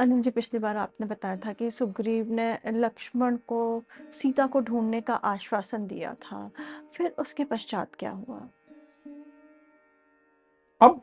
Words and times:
अनिल 0.00 0.20
जी 0.22 0.30
पिछली 0.30 0.58
बार 0.60 0.76
आपने 0.76 1.06
बताया 1.06 1.36
था 1.36 1.52
कि 1.52 1.70
सुग्रीव 1.70 2.32
ने 2.32 2.58
लक्ष्मण 2.66 3.36
को 3.36 3.84
सीता 4.12 4.46
को 4.46 4.60
ढूँढने 4.60 5.00
का 5.00 5.14
आश्वासन 5.14 5.86
दिया 5.86 6.14
था। 6.14 6.50
फिर 6.94 7.14
उसके 7.18 7.44
पश्चात 7.44 7.88
क्या 7.98 8.10
हुआ? 8.10 8.48
अब 10.80 11.00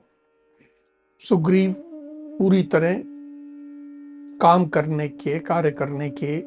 सुग्रीव 1.19 1.75
पूरी 2.39 2.63
तरह 2.63 3.01
काम 4.41 4.65
करने 4.65 5.07
के 5.07 5.39
कार्य 5.39 5.71
करने 5.71 6.09
के 6.09 6.37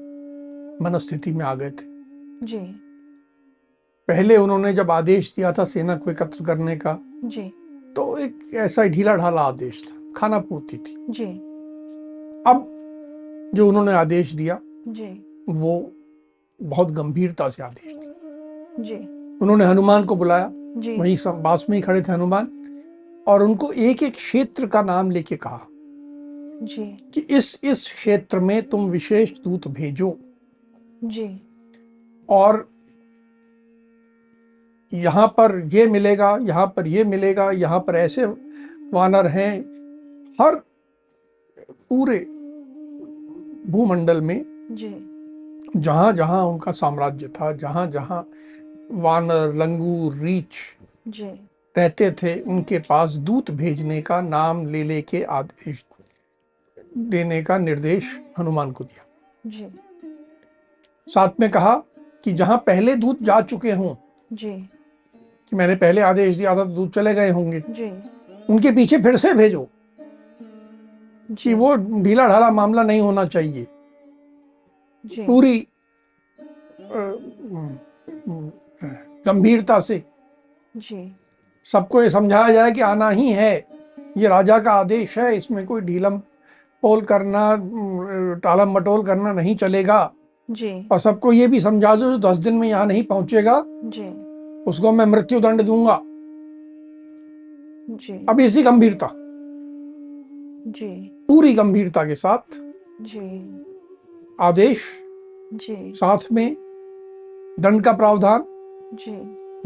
मनस्थिति 0.84 1.32
में 1.32 1.44
आ 1.44 1.54
गए 1.54 1.70
थे। 1.70 1.84
जी। 2.46 2.58
पहले 4.08 4.36
उन्होंने 4.36 4.72
जब 4.72 4.90
आदेश 4.90 5.32
दिया 5.36 5.52
था 5.52 5.64
सेना 5.64 5.96
को 5.96 6.10
एकत्र 6.10 6.44
करने 6.44 6.76
का 6.76 6.98
जी। 7.24 7.48
तो 7.96 8.18
एक 8.18 8.50
ऐसा 8.54 8.84
ढीला 8.84 9.16
ढाला 9.16 9.42
आदेश 9.42 9.84
था 9.88 10.12
खाना 10.16 10.38
पूर्ति 10.38 10.76
थी। 10.78 10.96
जी। 11.10 11.49
अब 12.46 12.66
जो 13.54 13.68
उन्होंने 13.68 13.92
आदेश 13.92 14.32
दिया 14.34 14.58
जी। 14.88 15.08
वो 15.48 15.92
बहुत 16.60 16.90
गंभीरता 16.90 17.48
से 17.48 17.62
आदेश 17.62 17.94
दिया। 17.94 18.82
जी। 18.82 18.94
उन्होंने 19.42 19.64
हनुमान 19.64 20.04
को 20.04 20.16
बुलाया 20.16 20.50
जी। 20.54 20.96
वहीं 20.96 21.16
पास 21.42 21.66
में 21.70 21.76
ही 21.76 21.82
खड़े 21.82 22.00
थे 22.00 22.12
हनुमान 22.12 22.48
और 23.26 23.42
उनको 23.42 23.72
एक 23.72 24.02
एक 24.02 24.14
क्षेत्र 24.14 24.66
का 24.66 24.82
नाम 24.82 25.10
लेके 25.10 25.36
कहा 25.36 25.66
जी। 26.62 26.84
कि 27.14 27.20
इस 27.20 27.60
इस 27.64 27.86
क्षेत्र 27.92 28.40
में 28.40 28.62
तुम 28.68 28.88
विशेष 28.88 29.32
दूत 29.40 29.68
भेजो। 29.68 30.16
जी। 31.04 31.40
और 32.28 32.68
यहाँ 34.92 35.26
पर 35.28 35.68
ये 35.74 35.86
मिलेगा 35.86 36.38
यहाँ 36.40 36.66
पर 36.66 36.86
ये 36.86 37.04
मिलेगा 37.04 37.50
यहाँ 37.50 37.80
पर 37.80 37.96
ऐसे 37.96 38.24
वानर 38.92 39.26
हैं 39.26 39.58
हर 40.40 40.54
पूरे 41.90 42.18
भूमंडल 43.66 44.20
में 44.20 44.44
जहाँ 45.76 46.12
जहाँ 46.12 46.44
उनका 46.46 46.72
साम्राज्य 46.72 47.28
था 47.28 47.52
जहाँ 47.52 47.86
जहाँ 47.86 48.26
वानर 48.92 49.52
लंगूर 49.54 50.14
रीछ 50.14 50.56
जी। 51.08 51.24
रहते 51.76 52.10
थे 52.10 52.40
उनके 52.40 52.78
पास 52.78 53.12
दूत 53.12 53.50
भेजने 53.50 54.00
का 54.02 54.20
नाम 54.20 54.66
ले 54.66 54.82
लेके 54.84 55.22
आदेश 55.22 55.84
देने 56.98 57.42
का 57.42 57.58
निर्देश 57.58 58.20
हनुमान 58.38 58.70
को 58.72 58.84
दिया। 58.84 59.04
जी। 59.46 59.66
साथ 61.08 61.40
में 61.40 61.50
कहा 61.50 61.74
कि 62.24 62.32
जहाँ 62.32 62.56
पहले 62.58 62.94
दूत 62.94 63.22
जा 63.22 63.40
चुके 63.40 63.72
हों 63.72 63.94
जी। 64.32 64.50
कि 65.52 65.56
मैंने 65.56 65.74
पहले 65.74 66.00
आदेश 66.00 66.36
दिया 66.36 66.56
था 66.56 66.64
तो 66.64 66.70
दूत 66.70 66.94
चले 66.94 67.14
गए 67.14 67.30
होंगे। 67.30 67.60
जी। 67.60 67.90
उनके 68.52 68.70
पीछे 68.70 68.98
फिर 68.98 69.16
से 69.16 69.34
भेजो। 69.34 69.68
कि 71.30 71.36
जी 71.36 71.54
वो 71.54 71.74
ढीला 71.76 72.28
ढाला 72.28 72.50
मामला 72.50 72.82
नहीं 72.82 73.00
होना 73.00 73.24
चाहिए। 73.24 73.66
जी। 75.06 75.22
पूरी 75.22 75.66
गंभीरता 79.26 79.80
से। 79.80 80.02
सबको 81.64 82.02
ये 82.02 82.10
समझाया 82.10 82.52
जाए 82.52 82.70
कि 82.70 82.80
आना 82.80 83.10
ही 83.10 83.28
है। 83.28 83.66
ये 84.16 84.28
राजा 84.28 84.58
का 84.58 84.72
आदेश 84.72 85.18
है 85.18 85.36
इसमें 85.36 85.66
कोई 85.66 85.80
ढीलम 85.80 86.18
पोल 86.82 87.00
करना 87.00 87.56
टालम 88.44 88.72
मटोल 88.72 89.02
करना 89.02 89.32
नहीं 89.32 89.56
चलेगा। 89.56 90.12
जी। 90.50 90.88
और 90.92 90.98
सबको 90.98 91.32
ये 91.32 91.46
भी 91.46 91.60
समझा 91.60 91.96
दो 91.96 92.10
जो 92.10 92.18
दस 92.18 92.36
दिन 92.36 92.54
में 92.54 92.68
यहाँ 92.68 92.86
नहीं 92.86 93.02
पहुंचेगा 93.02 93.64
जी। 93.66 94.08
उसको 94.64 94.92
मैं 94.92 95.06
मृत्यु 95.06 95.40
दंड 95.40 95.62
दूँगा। 95.62 96.00
जी। 97.96 98.26
अब 98.28 98.40
इसी 98.40 98.62
गंभीरता। 98.62 99.06
जी। 100.68 100.94
पूरी 101.28 101.52
गंभीरता 101.54 102.04
के 102.04 102.14
साथ 102.14 102.58
जी। 103.00 103.20
आदेश 104.40 104.82
जी। 105.54 105.92
साथ 105.92 106.32
में 106.32 106.56
दंड 107.60 107.82
का 107.84 107.92
प्रावधान 107.92 108.44
जी। 108.94 109.12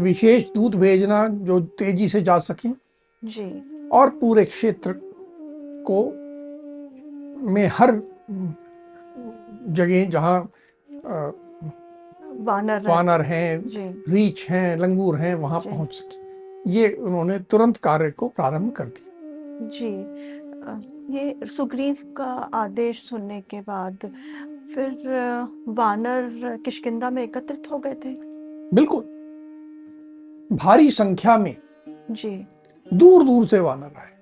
विशेष 0.02 0.50
दूत 0.52 0.76
भेजना 0.76 1.26
जो 1.28 1.60
तेज़ी 1.60 2.08
से 2.08 2.22
जा 2.22 2.38
सके 2.38 2.68
जी। 3.22 3.88
और 3.88 4.10
पूरे 4.10 4.44
क्षेत्र 4.44 4.94
को 5.90 6.04
में 7.50 7.66
हर 7.66 7.92
जगह 9.68 10.04
जहाँ 10.04 10.52
वानर 12.40 12.82
वानर 12.88 13.20
हैं 13.20 13.62
रीछ 14.08 14.50
हैं 14.50 14.76
लंगूर 14.76 15.16
हैं 15.16 15.34
वहाँ। 15.34 15.60
पहुँच 15.60 15.94
सके। 15.94 16.70
ये 16.70 16.88
उन्होंने 16.88 17.38
तुरंत 17.38 17.76
कार्य 17.76 18.10
को 18.10 18.28
प्रारंभ 18.28 18.72
कर 18.72 18.84
दिया। 18.84 19.68
जी। 19.68 20.33
ये 21.10 21.46
सुग्रीव 21.46 21.96
का 22.16 22.24
आदेश 22.54 23.02
सुनने 23.08 23.40
के 23.40 23.60
बाद 23.60 23.96
फिर 24.74 25.02
वानर 25.68 26.56
किष्किंधा 26.64 27.10
में 27.10 27.22
एकत्रित 27.22 27.70
हो 27.72 27.78
गए 27.78 27.94
थे। 27.94 28.14
बिल्कुल। 28.74 29.02
भारी 30.50 30.90
संख्या 30.90 31.36
में 31.38 31.56
जी। 32.10 32.30
दूर 32.92 33.24
दूर 33.24 33.46
से 33.46 33.58
वानर 33.58 33.98
आए। 33.98 34.12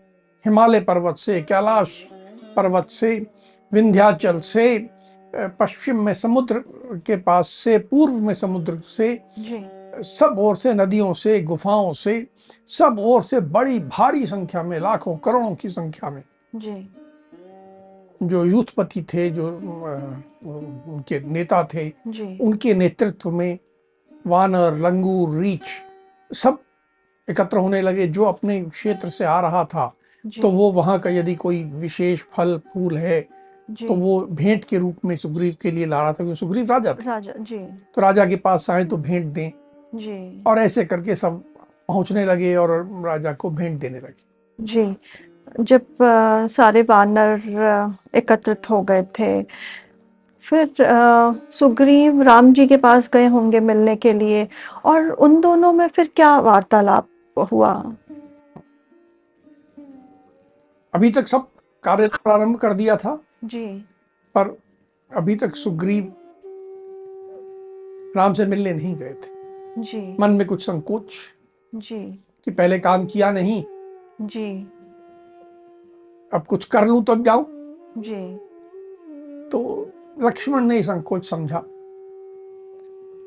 हिमालय 0.44 0.80
पर्वत 0.80 1.16
से 1.16 1.40
कैलाश 1.42 2.02
पर्वत 2.56 2.88
से 2.90 3.26
विंध्याचल 3.72 4.40
से 4.40 4.66
पश्चिम 5.34 6.02
में 6.04 6.14
समुद्र 6.14 6.62
के 7.06 7.16
पास 7.16 7.48
से 7.48 7.78
पूर्व 7.78 8.20
में 8.20 8.34
समुद्र 8.34 8.80
से 8.86 9.14
जी। 9.38 9.64
सब 10.04 10.36
ओर 10.38 10.56
से 10.56 10.74
नदियों 10.74 11.12
से 11.12 11.40
गुफाओं 11.42 11.92
से 11.92 12.26
सब 12.68 12.96
ओर 12.98 13.22
से 13.22 13.40
बड़ी 13.40 13.78
भारी 13.78 14.26
संख्या 14.26 14.62
में 14.62 14.78
लाखों 14.80 15.16
करोड़ों 15.16 15.54
की 15.54 15.68
संख्या 15.68 16.10
में 16.10 16.22
जी। 16.52 16.88
जो 18.20 18.44
यूथपति 18.44 19.02
थे 19.14 19.28
जो 19.30 19.48
उनके 19.48 21.20
नेता 21.28 21.62
थे 21.64 21.88
जी। 22.08 22.36
उनके 22.38 22.74
नेतृत्व 22.74 23.30
में 23.30 23.58
वानर 24.26 24.76
लंगूर 24.76 25.38
रीछ 25.40 25.62
सब 26.30 26.58
एकत्र 27.28 27.58
होने 27.58 27.80
लगे 27.82 28.06
जो 28.08 28.24
अपने 28.24 28.60
क्षेत्र 28.62 29.08
से 29.10 29.24
आ 29.24 29.40
रहा 29.40 29.64
था। 29.64 29.92
तो 30.24 30.50
वो 30.50 30.70
वहाँ 30.72 30.98
का 30.98 31.10
यदि 31.10 31.34
कोई 31.34 31.62
विशेष 31.64 32.22
फल 32.34 32.58
फूल 32.72 32.96
है 32.98 33.20
तो 33.68 33.94
वो 33.94 34.20
भेंट 34.32 34.64
के 34.64 34.78
रूप 34.78 35.04
में 35.04 35.14
सुग्रीव 35.16 35.56
के 35.62 35.70
लिए 35.70 35.86
ला 35.86 36.00
रहा 36.02 36.08
था 36.08 36.14
क्योंकि 36.14 36.36
सुग्रीव 36.36 36.70
राजा 36.70 36.92
थे। 36.94 37.06
राजा 37.06 37.32
जी। 37.40 37.58
तो 37.94 38.00
राजा 38.00 38.26
के 38.26 38.36
पास 38.36 38.68
आए 38.70 38.84
तो 38.84 38.96
भेंट 38.96 39.26
दें। 39.26 39.50
जी। 39.94 40.42
और 40.46 40.58
ऐसे 40.58 40.84
करके 40.84 41.14
सब 41.16 41.42
पहुँचने 41.88 42.24
लगे 42.24 42.54
और 42.56 42.70
राजा 43.04 43.32
को 43.32 43.50
भेंट 43.50 43.78
देने 43.80 43.98
लगे। 43.98 44.64
जी। 44.64 44.84
जब 45.60 45.80
अ, 45.80 46.46
सारे 46.46 46.82
वानर 46.82 47.42
एकत्रित 48.14 48.70
हो 48.70 48.82
गए 48.82 49.02
थे 49.02 49.42
फिर 50.44 50.82
अ, 50.82 51.32
सुग्रीव 51.50 52.22
राम 52.22 52.52
जी 52.52 52.66
के 52.66 52.76
पास 52.76 53.10
गए 53.12 53.26
होंगे 53.26 53.60
मिलने 53.60 53.96
के 53.96 54.12
लिए 54.12 54.48
और 54.84 55.10
उन 55.10 55.40
दोनों 55.40 55.72
में 55.72 55.88
फिर 55.88 56.10
क्या 56.16 56.38
वार्तालाप 56.38 57.08
हुआ? 57.52 57.92
अभी 60.94 61.10
तक 61.10 61.28
सब 61.28 61.48
कार्य 61.84 62.08
प्रारंभ 62.08 62.56
कर 62.56 62.72
दिया 62.72 62.96
था 62.96 63.20
जी। 63.44 63.66
पर 64.34 64.58
अभी 65.16 65.36
तक 65.36 65.56
सुग्रीव 65.56 66.12
राम 68.16 68.32
से 68.32 68.46
मिलने 68.46 68.72
नहीं 68.72 68.96
गए 68.96 69.12
थे। 69.12 69.82
जी। 69.82 70.16
मन 70.20 70.30
में 70.30 70.46
कुछ 70.46 70.66
संकोच 70.66 71.12
जी। 71.74 72.18
कि 72.44 72.50
पहले 72.50 72.78
काम 72.78 73.06
किया 73.06 73.30
नहीं। 73.32 73.64
जी। 74.20 74.66
अब 76.34 76.44
कुछ 76.44 76.64
कर 76.64 76.86
लूँ 76.86 77.04
तब 77.04 77.22
जाऊँ। 77.24 77.46
जी। 77.98 78.36
तो 79.48 79.88
लक्ष्मण 80.20 80.60
ने 80.60 80.82
संकोच 80.82 81.30
समझा 81.30 81.58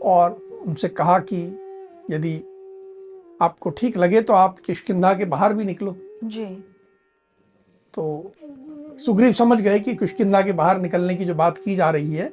और 0.02 0.32
उनसे 0.68 0.88
कहा 0.88 1.20
कि 1.20 1.60
यदि 2.12 2.38
आपको 3.42 3.70
ठीक 3.70 3.98
लगे 3.98 4.22
तो 4.22 4.34
आप 4.34 4.60
किष्किंधा 4.60 5.14
के 5.14 5.26
बाहर 5.26 5.54
भी 5.54 5.66
निकलो। 5.66 5.96
जी। 6.24 6.46
तो 7.94 8.32
सुग्रीव 8.98 9.32
समझ 9.32 9.62
गए 9.62 9.80
कि 9.80 9.96
किष्किंधा 9.96 10.42
के 10.42 10.52
बाहर 10.52 10.82
निकलने 10.82 11.16
की 11.16 11.26
जो 11.26 11.36
बात 11.36 11.58
की 11.58 11.76
जा 11.76 11.90
रही 11.90 12.14
है 12.14 12.28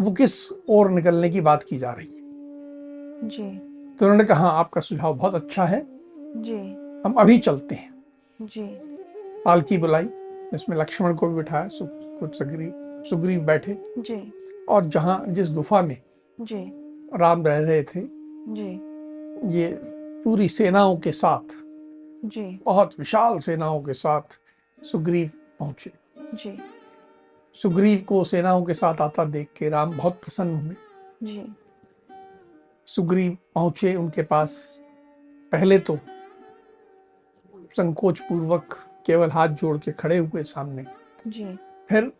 वो 0.00 0.12
किस 0.12 0.52
ओर 0.68 0.90
निकलने 0.90 1.28
की 1.28 1.40
बात 1.40 1.62
की 1.62 1.78
जा 1.78 1.90
रही 1.90 2.06
है? 2.06 2.20
जी। 3.28 3.58
तो 3.96 4.06
उन्होंने 4.06 4.24
कहा 4.24 4.48
"हाँ, 4.48 4.58
आपका 4.58 4.80
सुझाव 4.80 5.14
बहुत 5.14 5.34
अच्छा 5.34 5.64
है। 5.64 5.86
जी। 6.18 6.58
हम 7.06 7.14
अभी 7.18 7.38
चलते 7.38 7.74
हैं। 7.74 8.04
जी। 8.42 8.93
पालकी 9.44 9.78
बुलाई 9.78 10.08
इसमें 10.54 10.76
लक्ष्मण 10.76 11.14
को 11.14 11.28
भी 11.28 11.34
बिठाया 11.34 11.68
सुग्रीव 11.68 13.02
सुग्रीव 13.08 13.40
बैठे। 13.40 13.76
जी। 13.98 14.32
और 14.68 14.84
जहाँ 14.84 15.24
जिस 15.28 15.50
गुफा 15.50 15.82
में 15.82 15.96
जी। 16.38 16.64
राम 17.18 17.46
रह 17.46 17.58
रहे 17.58 17.82
थे 17.82 18.00
जी। 18.48 19.56
ये 19.58 19.72
पूरी 20.24 20.48
सेनाओं 20.48 20.96
के 20.96 21.12
साथ 21.12 21.56
जी। 22.24 22.60
बहुत 22.64 22.98
विशाल 22.98 23.38
सेनाओं 23.38 23.82
के 23.82 23.94
साथ 23.94 24.38
सुग्रीव 24.78 25.30
पहुँचे। 25.58 25.90
जी। 26.34 26.58
सुग्रीव 27.54 28.04
को 28.08 28.22
सेनाओं 28.24 28.64
के 28.64 28.74
साथ 28.74 29.00
आता 29.00 29.24
देख 29.24 29.48
के 29.56 29.68
राम 29.68 29.96
बहुत 29.96 30.14
प्रसन्न 30.14 30.56
हुए। 30.56 30.76
जी। 31.22 31.54
सुग्रीव 32.86 33.36
पहुँचे 33.54 33.94
उनके 33.94 34.22
पास। 34.22 34.82
पहले 35.52 35.78
तो 35.78 35.98
संकोच 37.76 38.20
पूर्वक 38.20 38.76
केवल 39.06 39.30
हाथ 39.30 39.48
जोड़ 39.48 39.78
के 39.78 39.92
खड़े 39.92 40.18
हुए 40.18 40.42
सामने। 40.42 40.84
जी। 41.26 41.58
फिर 41.88 42.12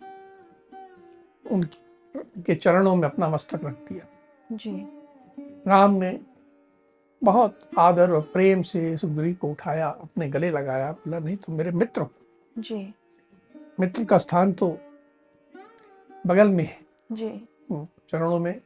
उनके 1.51 2.55
चरणों 2.55 2.97
में 2.97 3.09
अपना 3.09 3.29
मस्तक 3.29 3.65
रख 3.65 3.75
दिया 3.75 4.07
जी। 4.53 4.89
राम 5.67 5.91
ने 5.91 6.21
बहुत 7.25 7.61
आदर 7.79 8.11
और 8.11 8.21
प्रेम 8.21 8.63
से 8.63 8.97
सुग्रीव 8.97 9.35
को 9.35 9.51
उठाया 9.51 9.89
अपने 9.89 10.29
गले 10.29 10.51
लगाया 10.51 10.93
बोला 10.93 11.19
नहीं 11.19 11.37
तुम 11.37 11.55
मेरे 11.55 11.71
मित्र 11.71 12.01
हो। 12.01 12.11
जी। 12.59 12.95
मित्र 13.81 14.05
का 14.05 14.19
स्थान 14.19 14.53
तो 14.53 14.79
बगल 16.27 16.49
में 16.49 16.65
है। 16.65 16.81
जी। 17.13 17.49
चरणों 18.11 18.39
में 18.39 18.61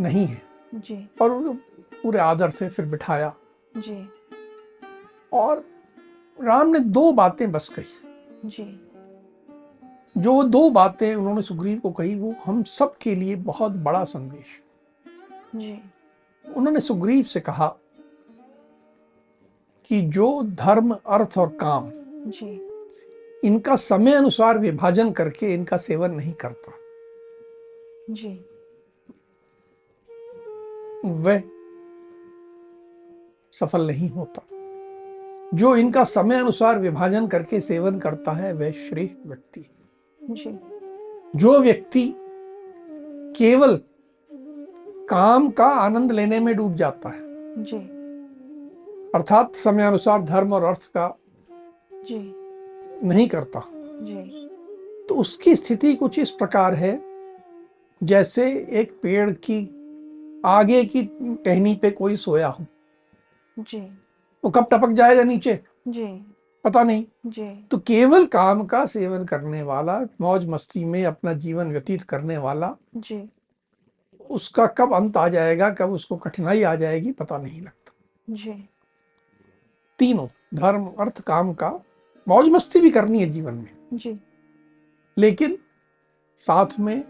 नहीं 0.00 0.26
है। 0.26 0.42
जी। 0.74 1.08
और 1.22 1.54
पूरे 2.02 2.18
आदर 2.18 2.50
से 2.50 2.68
फिर 2.68 2.86
बिठाया। 2.86 3.34
जी। 3.76 4.08
और 5.32 5.64
राम 6.40 6.68
ने 6.68 6.78
दो 6.78 7.12
बातें 7.12 7.52
बस 7.52 7.68
कही। 7.68 8.48
जी। 8.48 8.88
जो 10.18 10.32
वो 10.32 10.42
दो 10.42 10.70
बातें 10.70 11.14
उन्होंने 11.14 11.42
सुग्रीव 11.42 11.78
को 11.78 11.90
कही 11.90 12.14
वो 12.14 12.34
हम 12.44 12.62
सब 12.62 12.94
के 12.94 13.14
लिए 13.14 13.36
बहुत 13.36 13.72
बड़ा 13.72 14.04
संदेश। 14.04 14.60
जी। 15.56 15.80
उन्होंने 16.56 16.80
सुग्रीव 16.80 17.22
से 17.22 17.40
कहा 17.40 17.76
कि 19.84 20.00
जो 20.00 20.42
धर्म 20.42 20.96
अर्थ 21.06 21.38
और 21.38 21.48
काम 21.48 21.90
जी। 22.30 22.68
इनका 23.44 23.76
समय 23.76 24.12
अनुसार 24.12 24.58
विभाजन 24.58 25.12
करके 25.12 25.54
इनका 25.54 25.76
सेवन 25.76 26.10
नहीं 26.10 26.32
करता 26.32 26.72
जी। 28.10 28.44
वह 31.04 31.42
सफल 33.52 33.86
नहीं 33.86 34.08
होता। 34.08 34.42
जो 35.54 35.76
इनका 35.76 36.04
समय 36.04 36.38
अनुसार 36.38 36.78
विभाजन 36.78 37.26
करके 37.26 37.60
सेवन 37.60 37.98
करता 37.98 38.32
है 38.32 38.52
वह 38.52 38.70
श्रेष्ठ 38.70 39.26
व्यक्ति। 39.26 39.64
जी। 40.20 40.58
जो 41.36 41.58
व्यक्ति 41.60 42.14
केवल 43.36 43.80
काम 45.08 45.50
का 45.50 45.66
आनंद 45.66 46.12
लेने 46.12 46.40
में 46.40 46.54
डूब 46.56 46.74
जाता 46.74 47.08
है 47.08 47.20
जी। 47.64 47.76
अर्थात 49.14 49.54
समय 49.54 49.82
अनुसार 49.82 50.22
धर्म 50.22 50.52
और 50.52 50.64
अर्थ 50.64 50.86
का 50.86 51.16
जी। 51.92 52.18
नहीं 53.06 53.28
करता 53.28 53.62
जी। 53.70 54.48
तो 55.08 55.14
उसकी 55.14 55.56
स्थिति 55.56 55.94
कुछ 55.94 56.18
इस 56.18 56.30
प्रकार 56.30 56.74
है 56.74 57.00
जैसे 58.02 58.68
एक 58.70 58.92
पेड़ 59.02 59.30
की 59.30 59.62
आगे 60.44 60.84
की 60.84 61.02
टहनी 61.44 61.74
पे 61.74 61.90
कोई 61.90 62.16
सोया 62.16 62.48
हो। 62.48 62.64
जी। 63.58 63.80
वो 64.44 64.50
कब 64.50 64.68
टपक 64.72 64.88
जाएगा 64.88 65.22
नीचे? 65.22 65.60
जी। 65.88 66.06
पता 66.64 66.82
नहीं। 66.82 67.04
जी। 67.26 67.68
तो 67.70 67.78
केवल 67.78 68.26
काम 68.26 68.64
का 68.64 68.86
सेवन 68.86 69.24
करने 69.24 69.62
वाला 69.62 70.00
मौज 70.20 70.46
मस्ती 70.46 70.84
में 70.84 71.04
अपना 71.04 71.32
जीवन 71.32 71.66
व्यतीत 71.66 72.02
करने 72.02 72.38
वाला 72.38 72.76
जी। 72.96 73.28
उसका 74.30 74.66
कब 74.66 74.94
अंत 74.94 75.16
आ 75.16 75.28
जाएगा 75.28 75.70
कब 75.70 75.92
उसको 75.92 76.16
कठिनाई 76.16 76.62
आ 76.62 76.74
जाएगी 76.74 77.12
पता 77.12 77.38
नहीं 77.38 77.62
लगता। 77.62 77.92
जी। 78.30 78.68
तीनों 79.98 80.26
धर्म 80.54 80.86
अर्थ 80.98 81.20
काम 81.20 81.52
का 81.52 81.80
मौज 82.28 82.48
मस्ती 82.48 82.80
भी 82.80 82.90
करनी 82.90 83.20
है 83.20 83.26
जीवन 83.26 83.54
में। 83.54 83.76
जी। 83.92 84.20
लेकिन 85.18 85.58
साथ 86.36 86.66
में 86.80 87.04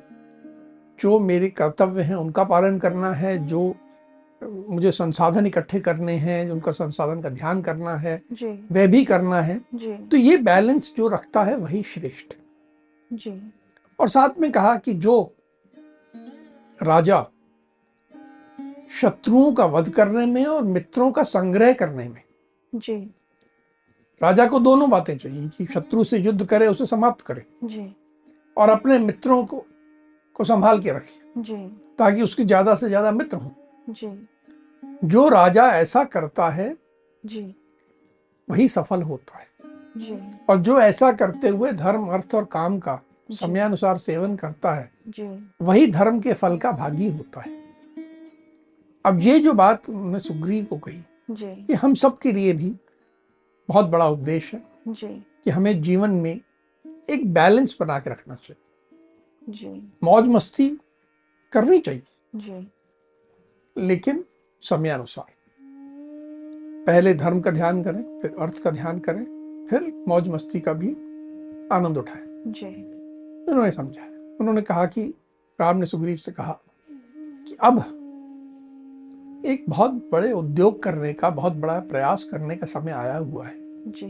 जो 1.01 1.21
मेरे 1.21 1.49
कर्तव्य 1.49 2.03
हैं 2.03 2.15
उनका 2.15 2.45
पालन 2.45 2.79
करना 2.79 3.13
है 3.13 3.47
जो 3.47 3.75
मुझे 4.43 4.91
संसाधन 4.93 5.47
इकट्ठे 5.47 5.81
करने 5.81 6.13
हैं 6.13 6.47
जो 6.47 6.53
उनका 6.55 6.73
संसाधन 6.73 7.21
का 7.23 7.29
ध्यान 7.29 7.61
करना 7.63 7.95
है 7.97 8.21
जी। 8.33 8.47
वह 8.73 8.87
भी 8.87 9.05
करना 9.05 9.41
है 9.41 9.61
जी। 9.75 9.93
तो 10.09 10.17
ये 10.17 10.37
बैलेंस 10.39 10.93
जो 10.97 11.09
रखता 11.09 11.43
है 11.43 11.57
वही 11.57 11.83
श्रेष्ठ। 11.83 12.35
जी। 13.11 13.33
और 13.99 14.09
साथ 14.09 14.39
में 14.39 14.51
कहा 14.53 14.77
कि 14.77 14.95
जो 14.95 15.35
राजा 16.79 17.25
शत्रुओं 18.93 19.53
का 19.53 19.65
वध 19.67 19.89
करने 19.89 20.27
में 20.27 20.45
और 20.47 20.63
मित्रों 20.65 21.11
का 21.13 21.23
संग्रह 21.23 21.73
करने 21.73 22.09
में 22.09 22.23
जी। 22.73 22.95
राजा 24.21 24.47
को 24.47 24.59
दोनों 24.59 24.91
बातें 24.91 25.17
चाहिए 25.19 25.49
कि 25.49 25.65
शत्रु 25.65 26.05
से 26.05 26.19
युद्ध 26.19 26.45
करे 26.47 26.67
उसे 26.67 26.87
समाप्त 26.87 27.25
करे 27.27 27.45
जी। 27.65 27.91
और 28.57 28.69
अपने 28.69 28.99
मित्रों 28.99 29.45
को 29.45 29.65
को 30.37 30.45
संभाल 30.45 30.79
के 30.79 30.91
रखे 30.91 31.43
जी। 31.43 31.57
ताकि 31.99 32.23
उसके 32.23 32.45
ज़्यादा 32.45 32.75
से 32.75 32.89
ज़्यादा 32.89 33.11
मित्र 33.11 33.37
हों। 33.37 33.51
जी। 33.91 34.07
जो 35.05 35.29
राजा 35.29 35.67
ऐसा 35.67 36.05
करता 36.05 36.49
है 36.49 36.77
जी। 37.27 37.55
वही 38.51 38.69
सफल 38.69 39.03
होता 39.03 39.39
है। 39.39 39.47
जी। 39.97 40.39
और 40.49 40.59
जो 40.59 40.81
ऐसा 40.81 41.13
करते 41.13 41.49
हुए 41.49 41.73
धर्म 41.73 42.09
अर्थ 42.09 42.35
और 42.35 42.45
काम 42.45 42.79
का 42.79 43.03
समयानुसार 43.31 43.99
सेवन 43.99 44.37
करता 44.37 44.75
है 44.75 44.93
जी। 45.09 45.55
वही 45.63 45.87
धर्म 45.87 46.21
के 46.21 46.33
फल 46.33 46.57
का 46.57 46.73
भागी 46.73 47.09
होता 47.11 47.41
है। 47.41 47.63
अब 49.05 49.19
ये 49.21 49.39
जो 49.41 49.53
बात 49.53 49.89
उन्होंने 49.91 50.19
सुग्रीव 50.19 50.65
को 50.65 50.79
कही 50.79 51.03
जी। 51.31 51.47
ये 51.47 51.75
हम 51.75 51.95
सब 51.95 52.19
के 52.19 52.33
लिए 52.33 52.53
भी 52.53 52.75
बहुत 53.69 53.87
बड़ा 53.87 54.09
उद्देश्य 54.09 54.57
है 54.57 54.63
जी। 54.89 55.27
कि 55.45 55.51
हमें 55.51 55.83
जीवन 55.83 56.11
में 56.11 56.41
एक 57.11 57.35
बैलेंस 57.35 57.77
बना 57.81 57.99
के 57.99 58.11
रखना 58.11 58.35
चाहिए। 58.35 58.69
जी। 59.49 59.93
मौज 60.03 60.29
मस्ती 60.29 60.79
करनी 61.53 61.79
चाहिए। 61.79 62.03
जी। 62.35 62.73
लेकिन 63.77 64.25
समयानुसार 64.63 65.33
पहले 66.87 67.15
धर्म 67.15 67.41
का 67.41 67.51
ध्यान 67.51 67.83
करें 67.83 68.21
फिर 68.23 68.35
अर्थ 68.39 68.63
का 68.63 68.71
ध्यान 68.71 68.99
करें 68.99 69.25
फिर 69.71 70.05
मौज 70.09 70.29
मस्ती 70.29 70.61
का 70.61 70.73
भी 70.73 70.89
आनंद 71.73 71.99
उठाएँ। 71.99 72.27
जी। 72.47 72.67
उन्होंने 73.53 73.71
समझाया। 73.71 74.37
उन्होंने 74.41 74.63
कहा 74.63 74.87
कि 74.87 75.15
राम 75.61 75.77
ने 75.77 75.87
सुग्रीव 75.87 76.17
से 76.17 76.33
कहा 76.33 76.61
कि 77.49 77.57
अब 77.61 77.79
एक 79.47 79.65
बहुत 79.69 79.91
बड़े 80.13 80.33
उद्योग 80.33 80.83
करने 80.83 81.13
का 81.13 81.31
बहुत 81.31 81.53
बड़ा 81.53 81.81
प्रयास 81.81 82.25
करने 82.25 82.57
का 82.57 82.67
समय 82.67 82.93
आया 82.93 83.17
हुआ 83.17 83.47
है। 83.47 83.55
जी। 83.87 84.07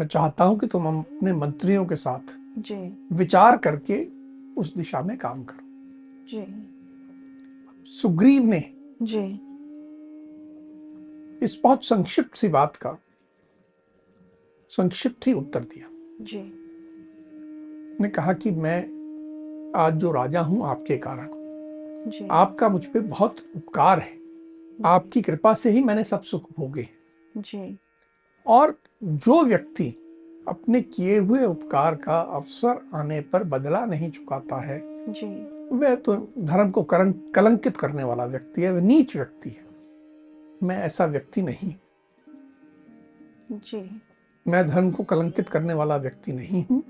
मैं 0.00 0.06
चाहता 0.06 0.44
हूँ 0.44 0.58
कि 0.58 0.66
तुम 0.66 0.98
अपने 0.98 1.32
मंत्रियों 1.32 1.86
के 1.86 1.96
साथ 1.96 2.36
जी। 2.58 3.06
विचार 3.12 3.56
करके 3.56 4.04
उस 4.60 4.74
दिशा 4.74 5.00
में 5.02 5.18
काम 5.18 5.44
करो। 5.44 5.66
जी। 6.30 6.66
सुग्रीव 7.84 8.42
ने 8.42 8.75
जी। 9.02 9.40
इस 11.44 11.60
बहुत 11.64 11.84
संक्षिप्त 11.84 12.36
सी 12.36 12.48
बात 12.48 12.76
का 12.76 12.98
संक्षिप्त 14.70 15.26
ही 15.26 15.32
उत्तर 15.32 15.60
दिया। 15.60 15.88
जी। 16.20 16.52
ने 18.00 18.08
कहा 18.08 18.32
कि 18.32 18.50
मैं 18.50 18.78
आज 19.76 19.94
जो 19.94 20.12
राजा 20.12 20.40
हूँ 20.40 20.66
आपके 20.66 20.96
कारण 20.96 21.28
जी। 22.10 22.28
आपका 22.30 22.68
मुझ 22.68 22.86
पे 22.86 23.00
बहुत 23.00 23.36
उपकार 23.56 23.98
है। 23.98 24.18
आपकी 24.84 25.22
कृपा 25.22 25.54
से 25.54 25.70
ही 25.70 25.82
मैंने 25.82 26.04
सब 26.04 26.20
सुख 26.20 26.46
भोगे 26.58 26.88
जी। 27.36 27.78
और 28.46 28.78
जो 29.02 29.42
व्यक्ति 29.42 29.88
अपने 30.48 30.80
किए 30.80 31.18
हुए 31.18 31.44
उपकार 31.44 31.94
का 31.94 32.20
अवसर 32.20 32.88
आने 32.94 33.20
पर 33.20 33.44
बदला 33.44 33.84
नहीं 33.84 34.10
चुकाता 34.10 34.60
है 34.60 34.80
जी। 35.12 35.55
वह 35.72 35.94
तो 35.94 36.32
धर्म 36.38 36.70
को 36.70 36.82
कलंकित 36.82 37.76
करने 37.76 38.04
वाला 38.04 38.24
व्यक्ति 38.24 38.62
है 38.62 38.72
वह 38.72 38.80
नीच 38.80 39.16
व्यक्ति 39.16 39.50
है। 39.50 39.66
मैं 40.62 40.78
ऐसा 40.78 41.04
व्यक्ति 41.04 41.42
नहीं। 41.42 41.74
जी। 43.52 44.02
मैं 44.48 44.66
धर्म 44.66 44.90
को 44.90 45.04
कलंकित 45.04 45.48
करने 45.48 45.74
वाला 45.74 45.96
व्यक्ति 45.96 46.32
नहीं 46.32 46.64
हूँ। 46.70 46.82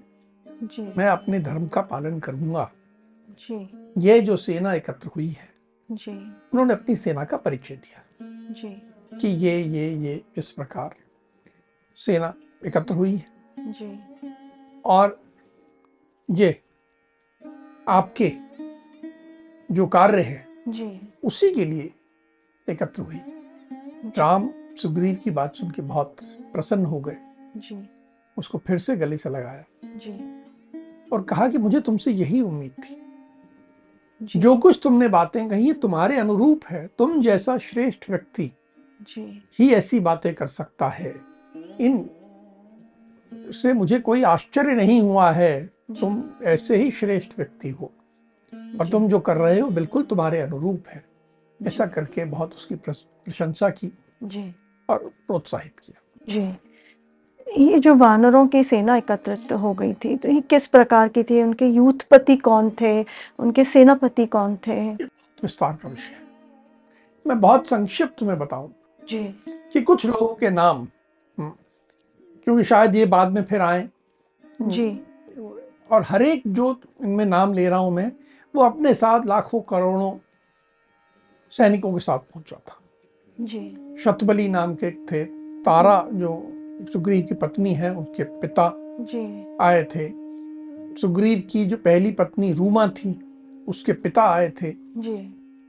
मैं 0.97 1.07
अपने 1.07 1.39
धर्म 1.39 1.67
का 1.67 1.81
पालन 1.81 2.21
करूँगा। 2.21 2.73
जी। 3.31 3.91
यह 3.99 4.21
जो 4.21 4.37
सेना 4.37 4.75
एकत्र 4.75 5.09
हुई 5.09 5.29
है 5.29 5.49
जी। 5.93 6.11
उन्होंने 6.53 6.73
अपनी 6.73 6.97
सेना 6.97 7.25
का 7.25 7.37
परिचय 7.37 7.77
दिया। 7.77 8.03
जी। 8.53 8.93
कि 9.21 9.29
ये 9.29 9.63
ये 9.63 9.95
ये 9.95 10.25
इस 10.37 10.51
प्रकार 10.51 10.95
सेना 11.95 12.35
एकत्र 12.67 12.95
हुई 12.95 13.17
है। 13.17 13.27
जी। 13.59 14.01
और 14.85 15.21
ये 16.31 16.63
आपके 17.89 18.46
जो 19.71 19.87
कार्य 19.87 20.23
है 20.23 20.47
जी। 20.69 21.13
उसी 21.25 21.53
के 21.53 21.65
लिए 21.65 21.95
एकत्र 22.71 23.03
हुई। 23.03 23.21
राम 24.19 24.51
सुग्रीव 24.83 25.15
की 25.15 25.31
बात 25.31 25.55
सुन 25.55 25.71
के 25.71 25.83
बहुत 25.83 26.17
प्रसन्न 26.53 26.85
हो 26.85 27.01
गए। 27.01 27.17
जी। 27.57 27.89
उसको 28.37 28.59
फिर 28.59 28.79
से 28.79 28.97
गले 28.97 29.17
से 29.17 29.29
लगाया। 29.31 29.65
जी। 29.85 30.43
और 31.13 31.23
कहा 31.23 31.49
कि 31.49 31.59
मुझे 31.59 31.81
तुमसे 31.81 32.11
यही 32.11 32.41
उम्मीद 32.41 32.71
थी। 32.71 33.03
जी। 34.23 34.59
कुछ 34.59 34.81
तुमने 34.83 35.09
बातें 35.09 35.49
कही 35.49 35.73
तुम्हारे 35.73 36.19
अनुरूप 36.19 36.61
है। 36.67 36.91
तुम 36.99 37.23
जैसा 37.23 37.59
श्रेष्ठ 37.59 38.11
व्यक्ति 38.11 38.53
ही 39.59 39.75
ऐसी 39.75 40.01
बातें 40.01 40.35
कर 40.35 40.47
सकता 40.47 40.89
है। 40.89 41.15
इन 41.81 42.11
से 43.37 43.73
मुझे 43.73 44.01
कोई 44.01 44.23
आश्चर्य 44.23 44.75
नहीं 44.75 45.01
हुआ 45.01 45.31
है। 45.31 45.67
तुम 46.01 46.31
ऐसे 46.43 46.77
ही 46.77 46.91
श्रेष्ठ 46.91 47.31
व्यक्ति 47.37 47.71
हो। 47.71 47.93
और 48.81 48.89
तुम 48.89 49.09
जो 49.09 49.19
कर 49.21 49.37
रहे 49.37 49.59
हो 49.61 49.69
बिल्कुल 49.71 50.03
तुम्हारे 50.03 50.41
अनुरूप 50.41 50.89
है। 50.89 51.05
ऐसा 51.61 51.87
करके 51.87 52.25
बहुत 52.25 52.55
उसकी 52.55 52.75
प्रशंसा 52.77 53.69
की 53.71 53.93
जी। 54.23 54.53
और 54.89 55.11
प्रोत्साहित 55.27 55.79
किया। 55.81 56.01
जी। 56.29 57.65
ये 57.67 57.79
जो 57.79 57.95
वानरों 57.95 58.47
की 58.47 58.63
सेना 58.65 58.97
एकत्रित 58.97 59.53
हो 59.53 59.73
गई 59.75 59.93
थी 59.95 60.17
तो 60.17 60.29
ये 60.29 60.41
किस 60.41 60.67
प्रकार 60.67 61.09
की 61.09 61.23
थी? 61.23 61.43
उनके 61.43 61.67
यूथपति 61.67 62.37
कौन 62.37 62.71
थे? 62.81 63.03
उनके 63.39 63.65
सेनापति 63.65 64.27
कौन 64.27 64.57
थे? 64.67 64.81
विस्तार 64.93 65.73
का 65.83 65.89
विषय 65.89 66.25
मैं 67.27 67.41
बहुत 67.41 67.67
संक्षिप्त 67.69 68.23
में 68.23 68.39
बताऊँ 68.39 68.73
जी। 69.03 69.23
कि 69.73 69.81
कुछ 69.81 70.07
लोगों 70.07 70.35
के 70.35 70.51
नाम 70.51 70.87
हम्म, 71.39 71.51
क्योंकि 72.45 72.65
शायद 72.65 72.95
ये 72.97 73.07
बाद 73.07 73.33
में 73.33 73.43
फिर 73.43 73.61
आए। 73.61 73.89
जी। 74.63 74.89
और 75.91 76.03
हर 76.09 76.23
एक 76.23 76.43
जो 76.47 76.71
इनमें 77.03 77.25
नाम 77.25 77.53
ले 77.55 77.69
रहा 77.69 77.79
हूँ 77.79 77.91
मैं 77.93 78.11
वो 78.57 78.63
अपने 78.63 78.95
साथ 78.95 79.27
लाखों 79.27 79.61
करोड़ों 79.61 80.13
सैनिकों 81.53 81.93
के 81.93 81.99
साथ 81.99 82.19
पहुँचा 82.19 82.57
था। 82.57 82.81
जी। 83.41 83.97
शतबली 84.05 84.49
नाम 84.49 84.75
के 84.75 84.91
थे 84.91 85.25
तारा 85.63 86.09
जो 86.13 86.31
सुग्रीव 86.93 87.25
की 87.25 87.35
पत्नी 87.35 87.75
है 87.75 87.95
उसके 87.95 88.25
पिता 88.25 88.73
जी। 89.01 89.57
आए 89.61 89.83
थे। 89.85 90.09
सुग्रीव 91.01 91.43
की 91.51 91.65
जो 91.65 91.77
पहली 91.77 92.13
पत्नी 92.13 92.53
रूमा 92.53 92.87
थी 92.89 93.19
उसके 93.69 93.93
पिता 93.93 94.23
आए 94.23 94.49
थे। 94.63 94.71
जी। 94.97 95.15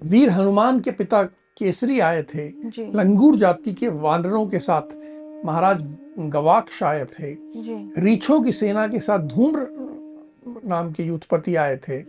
वीर 0.03 0.29
हनुमान 0.29 0.79
के 0.79 0.91
पिता 0.91 1.23
केसरी 1.57 1.99
आए 1.99 2.23
थे। 2.23 2.47
जी। 2.49 2.91
लंगूर 2.95 3.35
जाति 3.35 3.73
के 3.73 3.87
वानरों 3.87 4.47
के 4.47 4.59
साथ 4.59 4.97
महाराज 5.45 5.97
गवाक्ष 6.19 6.83
आए 6.83 7.05
थे। 7.05 7.33
जी। 7.35 7.91
रीछों 7.97 8.41
की 8.41 8.51
सेना 8.51 8.87
के 8.87 8.99
साथ 8.99 9.19
धूम्र 9.19 9.67
नाम 10.65 10.91
के 10.91 11.03
युद्धपति 11.03 11.55
आए 11.55 11.77
थे। 11.77 12.01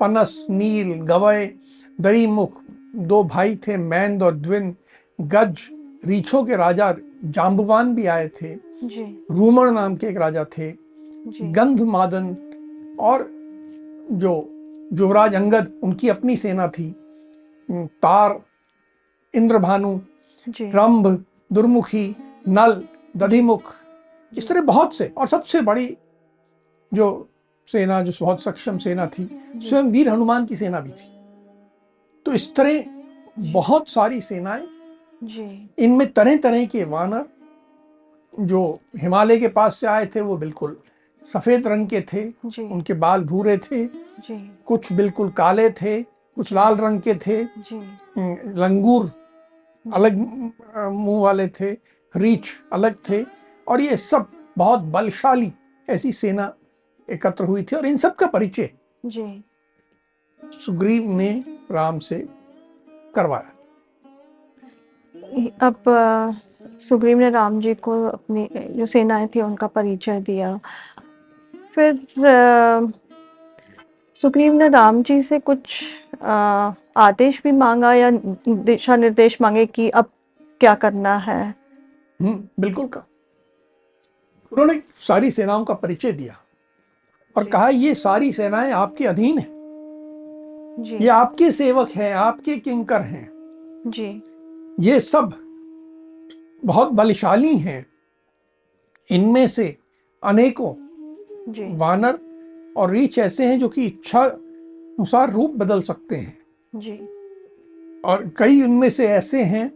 पनस 0.00 0.46
नील 0.50 0.92
गवय 1.04 1.50
दरीमुख 1.98 2.60
दो 2.96 3.22
भाई 3.24 3.56
थे 3.56 3.76
मैंद 3.76 4.22
और 4.22 4.34
द्विन। 4.34 4.74
गज 5.18 5.68
रीछों 6.04 6.42
के 6.44 6.56
राजा 6.56 6.94
जाम्बवान 7.26 7.94
भी 7.94 8.06
आए 8.06 8.28
थे। 8.40 8.54
रूमण 9.30 9.70
नाम 9.70 9.96
के 9.96 10.06
एक 10.06 10.16
राजा 10.18 10.44
थे। 10.58 10.70
गंध 11.52 11.80
मादन 11.82 12.34
और 13.00 13.28
जो 14.12 14.32
युवराज 14.92 15.34
अंगद 15.34 15.70
उनकी 15.82 16.08
अपनी 16.08 16.36
सेना 16.36 16.68
थी। 16.68 16.90
तार 17.68 18.40
इंद्रभानु 19.34 19.98
रंभ 20.46 21.06
दुर्मुखी 21.52 22.14
नल 22.48 22.82
दधिमुख 23.16 23.72
इस 24.32 24.48
तरह 24.48 24.60
बहुत 24.62 24.94
से। 24.94 25.12
और 25.18 25.26
सबसे 25.26 25.60
बड़ी 25.62 25.96
जो 26.92 27.06
सेना 27.68 28.00
जो 28.02 28.12
बहुत 28.20 28.42
सक्षम 28.42 28.78
सेना 28.78 29.06
थी 29.18 29.28
स्वयं 29.64 29.90
वीर 29.92 30.08
हनुमान 30.08 30.46
की 30.46 30.56
सेना 30.56 30.80
भी 30.80 30.90
थी। 30.90 31.08
तो 32.26 32.32
इस 32.32 32.54
तरह 32.56 32.84
बहुत 33.52 33.88
सारी 33.88 34.20
सेनाएँ 34.20 34.66
इनमें 35.84 36.12
तरह 36.12 36.36
तरह 36.36 36.64
के 36.74 36.84
वानर 36.84 37.24
जो 38.34 38.60
हिमालय 39.00 39.38
के 39.38 39.48
पास 39.56 39.76
से 39.80 39.86
आए 39.86 40.06
थे 40.14 40.20
वो 40.20 40.36
बिल्कुल 40.36 40.76
सफ़ेद 41.28 41.66
रंग 41.68 41.86
के 41.88 42.00
थे 42.12 42.22
उनके 42.62 42.94
बाल 43.04 43.24
भूरे 43.24 43.56
थे 43.58 43.84
जी। 43.84 44.36
कुछ 44.66 44.92
बिल्कुल 44.92 45.30
काले 45.38 45.68
थे 45.82 46.00
कुछ 46.02 46.52
लाल 46.52 46.76
रंग 46.76 47.00
के 47.00 47.14
थे 47.26 47.42
जी। 47.44 47.80
लंगूर 48.60 49.10
अलग 49.86 50.18
अ, 50.74 50.88
मुँह 50.88 51.22
वाले 51.22 51.46
थे 51.60 51.70
रीछ 52.14 52.50
अलग 52.72 52.96
थे 53.08 53.22
और 53.66 53.80
ये 53.80 53.96
सब 53.96 54.26
बहुत 54.58 54.80
बलशाली 54.96 55.52
ऐसी 55.88 56.12
सेना 56.12 56.52
एकत्र 57.08 57.44
हुई 57.44 57.62
थी 57.62 57.76
और 57.76 57.86
इन 57.86 57.96
सब 57.96 58.14
का 58.14 58.26
परिचय 58.26 58.70
जी। 59.06 59.44
सुग्रीव 60.60 61.10
ने 61.10 61.32
राम 61.70 61.98
से 61.98 62.26
करवाया। 63.14 63.50
अब 65.60 65.82
सुग्रीव 66.80 67.18
ने 67.18 67.30
राम 67.30 67.60
जी 67.60 67.74
को 67.74 67.92
अपनी 68.04 68.48
जो 68.54 68.86
सेनाएँ 68.86 69.26
थी 69.34 69.40
उनका 69.40 69.66
परिचय 69.66 70.20
दिया। 70.20 70.58
फिर 71.74 71.98
सुग्रीव 74.18 74.52
ने 74.52 74.68
राम 74.68 75.02
जी 75.02 75.22
से 75.22 75.38
कुछ 75.40 75.84
आदेश 76.96 77.40
भी 77.44 77.52
मांगा 77.52 77.92
या 77.94 78.10
दिशा 78.48 78.96
निर्देश 78.96 79.40
मांगे 79.40 79.66
कि 79.66 79.88
अब 79.90 80.10
क्या 80.60 80.74
करना 80.74 81.16
है? 81.18 81.42
हम्म 82.20 82.48
बिल्कुल 82.60 82.86
का 82.86 83.04
उन्होंने 84.52 84.80
सारी 85.08 85.30
सेनाओं 85.30 85.64
का 85.64 85.74
परिचय 85.74 86.12
दिया। 86.12 86.36
और 87.36 87.44
कहा 87.44 87.68
ये 87.68 87.94
सारी 87.94 88.32
सेनाएँ 88.32 88.72
आपके 88.72 89.06
अधीन 89.06 89.38
है। 89.38 89.52
जी। 90.78 90.96
ये 90.96 91.08
आपके 91.08 91.50
सेवक 91.50 91.90
हैं 91.90 92.12
आपके 92.14 92.56
किंकर 92.56 93.00
हैं। 93.00 93.28
जी। 93.86 94.22
ये 94.80 95.00
सब 95.00 95.32
बहुत 96.64 96.92
बलशाली 96.92 97.56
हैं। 97.56 97.84
इनमें 99.08 99.46
से 99.46 99.76
अनेकों 100.22 100.74
जी। 101.52 101.64
वानर 101.76 102.18
और 102.76 102.90
रीछ 102.90 103.18
ऐसे 103.18 103.46
हैं 103.46 103.58
जो 103.58 103.68
कि 103.68 103.84
इच्छा 103.84 104.24
अनुसार 104.24 105.30
रूप 105.30 105.50
बदल 105.50 105.80
सकते 105.80 106.16
हैं। 106.16 106.36
जी। 106.74 106.92
और 108.04 108.30
कई 108.38 108.62
उनमें 108.62 108.88
से 108.90 109.06
ऐसे 109.06 109.42
हैं 109.42 109.70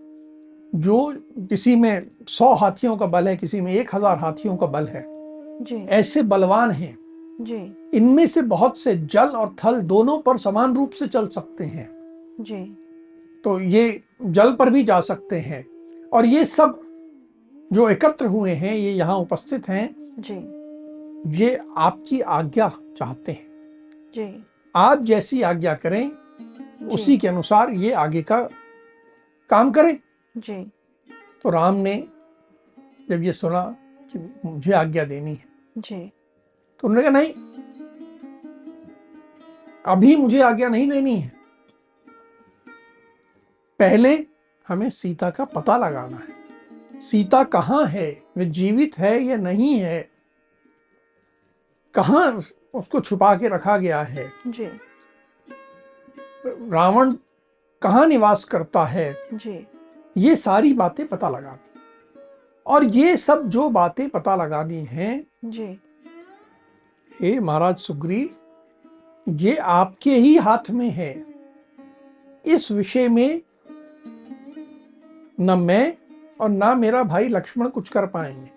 जो 0.72 1.14
किसी 1.50 1.74
में 1.76 2.06
सौ 2.28 2.54
हाथियों 2.54 2.96
का 2.96 3.06
बल 3.06 3.28
है 3.28 3.36
किसी 3.36 3.60
में 3.60 3.72
एक 3.72 3.94
हज़ार 3.94 4.18
हाथियों 4.18 4.56
का 4.56 4.66
बल 4.66 4.86
है। 4.86 5.04
जी। 5.62 5.76
ऐसे 5.90 6.22
बलवान 6.22 6.70
हैं। 6.70 6.96
जी। 7.40 7.90
इनमें 7.94 8.26
से 8.26 8.42
बहुत 8.42 8.78
से 8.78 8.94
जल 8.96 9.26
और 9.26 9.56
थल 9.64 9.80
दोनों 9.80 10.18
पर 10.18 10.36
समान 10.36 10.74
रूप 10.74 10.90
से 10.90 11.06
चल 11.06 11.26
सकते 11.26 11.64
हैं। 11.64 11.88
जी। 12.40 12.64
तो 13.44 13.60
ये 13.60 14.02
जल 14.22 14.52
पर 14.52 14.70
भी 14.70 14.82
जा 14.82 15.00
सकते 15.00 15.36
हैं। 15.36 15.64
और 16.08 16.26
ये 16.26 16.44
सब 16.44 16.80
जो 17.72 17.88
एकत्र 17.88 18.26
हुए 18.26 18.50
हैं 18.50 18.74
ये 18.74 18.92
यहाँ 18.92 19.16
उपस्थित 19.16 19.68
हैं 19.68 19.94
जी। 20.18 21.44
ये 21.44 21.58
आपकी 21.76 22.20
आज्ञा 22.20 22.68
चाहते 22.98 23.32
हैं। 23.32 23.46
जी। 24.14 24.46
आप 24.76 25.02
जैसी 25.02 25.42
आज्ञा 25.42 25.74
करें 25.74 26.10
उसी 26.88 27.16
के 27.16 27.28
अनुसार 27.28 27.70
ये 27.70 27.92
आगे 27.92 28.22
का 28.22 28.48
काम 29.50 29.70
करें। 29.70 29.98
जी। 30.36 30.72
तो 31.42 31.50
राम 31.50 31.74
ने 31.74 32.08
जब 33.10 33.22
ये 33.22 33.32
सुना 33.32 33.76
कि 34.12 34.18
मुझे 34.44 34.72
आज्ञा 34.72 35.04
देनी 35.04 35.34
है 35.34 35.44
जी। 35.78 36.12
तो 36.80 36.88
उन्होंने 36.88 37.02
कहा 37.02 37.20
नहीं 37.20 37.34
अभी 39.86 40.16
मुझे 40.16 40.40
आज्ञा 40.42 40.68
नहीं 40.68 40.90
देनी 40.90 41.16
है। 41.16 41.32
पहले 43.78 44.26
हमें 44.68 44.90
सीता 44.90 45.30
का 45.30 45.44
पता 45.44 45.76
लगाना 45.76 46.16
है। 46.16 47.00
सीता 47.00 47.44
कहाँ 47.44 47.86
है? 47.86 48.22
वे 48.36 48.44
जीवित 48.44 48.98
है 48.98 49.20
या 49.20 49.36
नहीं 49.36 49.74
है? 49.74 50.10
कहाँ 51.94 52.40
उसको 52.74 53.00
छुपा 53.00 53.34
के 53.34 53.48
रखा 53.48 53.76
गया 53.76 54.02
है? 54.02 54.32
जी। 54.46 54.80
रावण 56.46 57.12
कहाँ 57.82 58.06
निवास 58.06 58.44
करता 58.44 58.84
है? 58.84 59.28
जी। 59.34 59.66
ये 60.16 60.36
सारी 60.36 60.74
बातें 60.74 61.08
पता 61.08 61.28
लगानी। 61.28 61.80
और 62.66 62.84
ये 62.84 63.16
सब 63.16 63.48
जो 63.48 63.70
बातें 63.70 64.10
पता 64.10 64.36
लगानी 64.36 64.84
हैं 64.84 65.26
जी। 65.44 65.80
हे 67.22 67.40
महाराज 67.40 67.76
सुग्रीव 67.76 68.30
ये 69.28 69.56
आपके 69.56 70.10
ही 70.10 70.36
हाथ 70.36 70.70
में 70.70 70.90
है। 70.90 71.26
इस 72.46 72.72
विषय 72.72 73.08
में 73.08 73.40
न 75.40 75.58
मैं 75.58 75.96
और 76.40 76.50
ना 76.50 76.74
मेरा 76.74 77.02
भाई 77.02 77.28
लक्ष्मण 77.28 77.68
कुछ 77.68 77.88
कर 77.88 78.06
पाएँगे। 78.06 78.50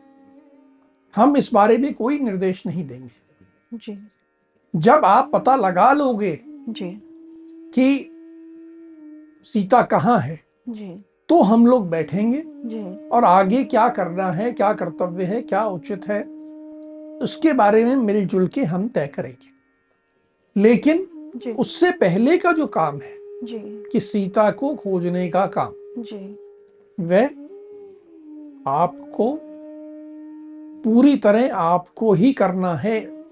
हम 1.15 1.37
इस 1.37 1.53
बारे 1.53 1.77
में 1.77 1.93
कोई 1.93 2.19
निर्देश 2.19 2.65
नहीं 2.65 2.87
देंगे। 2.87 3.11
जी। 3.73 4.07
जब 4.75 5.05
आप 5.05 5.31
पता 5.33 5.55
लगा 5.55 5.93
लोगे 5.93 6.39
जी। 6.45 7.01
कि 7.75 8.07
सीता 9.43 9.81
कहाँ 9.81 10.19
है 10.19 10.43
जी। 10.69 11.05
तो 11.29 11.41
हम 11.41 11.67
लोग 11.67 11.89
बैठेंगे 11.89 12.43
जी। 12.45 13.07
और 13.07 13.23
आगे 13.23 13.63
क्या 13.63 13.89
करना 13.89 14.31
है 14.31 14.51
क्या 14.51 14.73
कर्तव्य 14.73 15.23
है 15.23 15.41
क्या 15.41 15.65
उचित 15.65 16.07
है। 16.07 16.40
उसके 17.21 17.53
बारे 17.53 17.85
में 17.85 17.95
मिलजुल 17.95 18.47
के 18.47 18.61
हम 18.61 18.87
तय 18.87 19.07
करेंगे। 19.07 19.61
लेकिन 20.61 21.07
उससे 21.59 21.91
पहले 21.91 22.37
का 22.37 22.51
जो 22.51 22.67
काम 22.67 22.95
है 22.97 23.15
जी। 23.43 23.83
कि 23.91 23.99
सीता 23.99 24.51
को 24.51 24.75
खोजने 24.75 25.29
का 25.29 25.45
काम 25.45 25.73
जी। 25.97 26.39
वह 26.99 27.25
आपको 28.67 29.39
पूरी 30.83 31.17
तरह 31.17 31.55
आपको 31.55 32.13
ही 32.13 32.33
करना 32.33 32.75
है। 32.75 33.25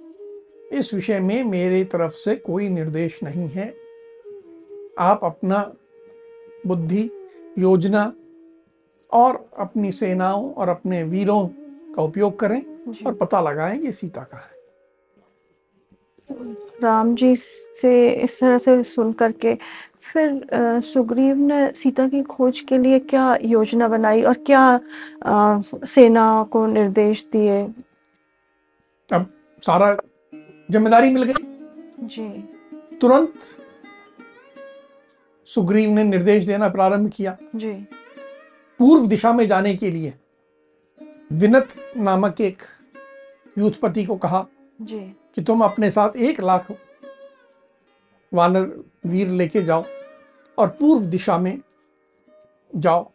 इस 0.72 0.91
विषय 0.93 1.19
में 1.19 1.43
मेरे 1.43 1.84
तरफ़ 1.84 2.12
से 2.12 2.36
कोई 2.36 2.69
निर्देश 2.69 3.19
नहीं 3.24 3.48
है। 3.48 3.75
आप 5.00 5.19
अपना 5.24 5.74
बुद्धि 6.67 7.12
योजना 7.60 8.13
और 9.13 9.50
अपनी 9.58 9.91
सेनाओं 9.91 10.53
और 10.53 10.69
अपने 10.69 11.03
वीरों 11.03 11.48
का 11.96 12.01
उपयोग 12.01 12.39
करें। 12.39 12.79
और 13.08 13.13
पता 13.15 13.41
लगाएँ 13.41 13.77
कि 13.79 13.91
सीता 13.91 14.22
का। 14.24 14.38
है 14.38 14.58
राम 16.84 17.13
जी 17.15 17.36
से 17.36 17.91
इस 18.13 18.39
तरह 18.39 18.58
से 18.58 18.81
सुन 18.84 19.12
करके 19.13 19.55
फिर 20.13 20.81
सुग्रीव 20.84 21.38
ने 21.38 21.72
सीता 21.75 22.08
की 22.08 22.22
खोज 22.24 22.60
के 22.60 22.77
लिए 22.77 23.00
क्या 23.00 23.38
योजना 23.43 23.88
बनाई 23.88 24.22
और 24.22 24.38
क्या 24.46 24.63
अ, 25.25 25.62
सेना 25.86 26.43
को 26.51 26.65
निर्देश 26.67 27.25
दिए? 27.31 27.62
अब 29.10 29.29
सारा 29.63 29.96
ज़िम्मेदारी 30.72 31.10
मिल 31.10 31.24
गई। 31.24 31.34
जी। 32.08 32.27
तुरंत 33.01 33.34
सुग्रीव 35.48 35.89
ने 35.89 36.03
निर्देश 36.03 36.43
देना 36.46 36.67
प्रारंभ 36.69 37.10
किया। 37.10 37.38
जी। 37.55 37.72
पूर्व 38.79 39.05
दिशा 39.08 39.34
में 39.34 39.48
जाने 39.48 39.74
के 39.75 39.89
लिए 39.91 40.13
विनत 41.31 41.74
नामक 41.98 42.41
एक 42.41 42.62
यूथपति 43.60 44.04
को 44.06 44.16
कहा 44.16 44.46
जी। 44.80 45.00
कि 45.36 45.42
तुम 45.42 45.62
अपने 45.62 45.92
साथ 45.92 46.18
एक 46.18 46.42
लाख 46.42 46.72
वानर 48.32 48.66
वीर 49.06 49.28
लेके 49.30 49.62
जाओ 49.62 49.84
और 50.58 50.68
पूर्व 50.70 51.06
दिशा 51.06 51.38
में 51.38 51.58
जाओ। 52.74 53.10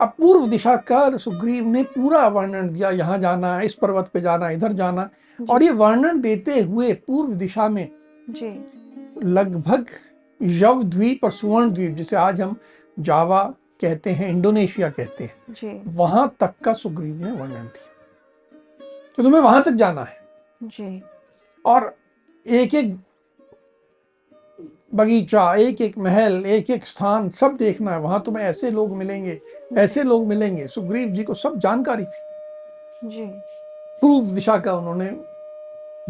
अब 0.00 0.12
पूर्व 0.18 0.46
दिशा 0.46 0.76
का 0.76 1.16
सुग्रीव 1.16 1.66
ने 1.66 1.82
पूरा 1.84 2.26
वर्णन 2.28 2.68
दिया। 2.68 2.90
यहाँ 2.90 3.18
जाना 3.18 3.54
है 3.56 3.66
इस 3.66 3.74
पर्वत 3.74 4.08
पे 4.08 4.20
जाना 4.20 4.50
इधर 4.50 4.72
जाना 4.72 5.08
और 5.38 5.62
ये 5.62 5.70
वर्णन 5.72 6.20
देते 6.20 6.60
हुए 6.60 6.92
पूर्व 6.92 7.34
दिशा 7.34 7.68
में 7.68 7.88
जी। 8.30 8.50
लगभग 9.24 9.86
यव 10.40 10.82
द्वीप 10.82 11.24
और 11.24 11.30
सुवर्ण 11.30 11.70
द्वीप 11.70 11.94
जिसे 11.94 12.16
आज 12.16 12.40
हम 12.40 12.56
जावा 12.96 13.42
कहते 13.80 14.10
हैं 14.10 14.28
इंडोनेशिया 14.28 14.90
कहते 14.90 15.24
हैं 15.24 15.82
वहाँ 15.96 16.34
तक 16.40 16.54
का 16.64 16.72
सुग्रीव 16.72 17.24
ने 17.24 17.30
वर्णन 17.30 17.66
दिया। 17.66 17.91
तो 19.18 19.22
तुम्हें 19.22 19.40
वहाँ 19.40 19.62
तक 19.62 19.72
जाना 19.72 20.02
है। 20.02 20.20
जी। 20.60 21.02
और 21.64 21.94
एक 22.46 22.74
एक 22.74 22.96
बगीचा 24.94 25.54
एक 25.54 25.80
एक 25.80 25.96
महल 25.98 26.44
एक 26.46 26.70
एक 26.70 26.86
स्थान 26.86 27.28
सब 27.30 27.56
देखना 27.56 27.92
है। 27.92 27.98
वहाँ 27.98 28.20
तुम्हें 28.22 28.44
ऐसे 28.44 28.70
लोग 28.70 28.96
मिलेंगे 28.96 29.40
ऐसे 29.78 30.02
लोग 30.02 30.26
मिलेंगे। 30.26 30.66
सुग्रीव 30.66 31.08
जी 31.08 31.24
को 31.24 31.34
सब 31.34 31.58
जानकारी 31.58 32.04
थी। 32.04 33.08
जी। 33.08 33.24
पूर्व 34.02 34.34
दिशा 34.34 34.56
का 34.58 34.74
उन्होंने 34.74 35.08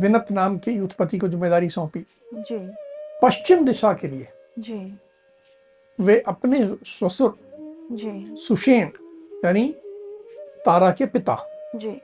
विनत 0.00 0.30
नाम 0.32 0.58
के 0.58 0.70
युद्धपति 0.70 1.18
को 1.18 1.28
ज़िम्मेदारी 1.28 1.68
सौंपी। 1.68 2.00
जी। 2.32 2.58
पश्चिम 3.22 3.64
दिशा 3.64 3.92
के 3.92 4.08
लिए 4.08 4.26
जी। 4.58 4.98
वे 5.98 6.18
अपने 6.28 6.66
ससुर 6.86 7.36
जी। 7.92 8.36
सुषेण 8.36 8.88
यानी 9.44 9.68
तारा 10.66 10.90
के 10.90 11.06
पिता 11.06 11.36
जी। 11.76 12.00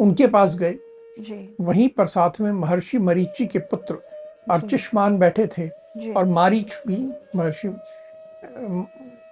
उनके 0.00 0.26
पास 0.26 0.56
गए। 0.56 0.72
जी। 1.20 1.56
वहीं 1.60 1.88
पर 1.88 2.06
साथ 2.06 2.40
में 2.40 2.50
महर्षि 2.52 2.98
मरीचि 2.98 3.46
के 3.46 3.58
पुत्र 3.58 3.98
अर्चिष्मान 4.50 5.18
बैठे 5.18 5.46
थे 5.48 5.68
और 6.12 6.24
मारीच 6.26 6.80
भी 6.86 6.96
महर्षि 7.36 7.68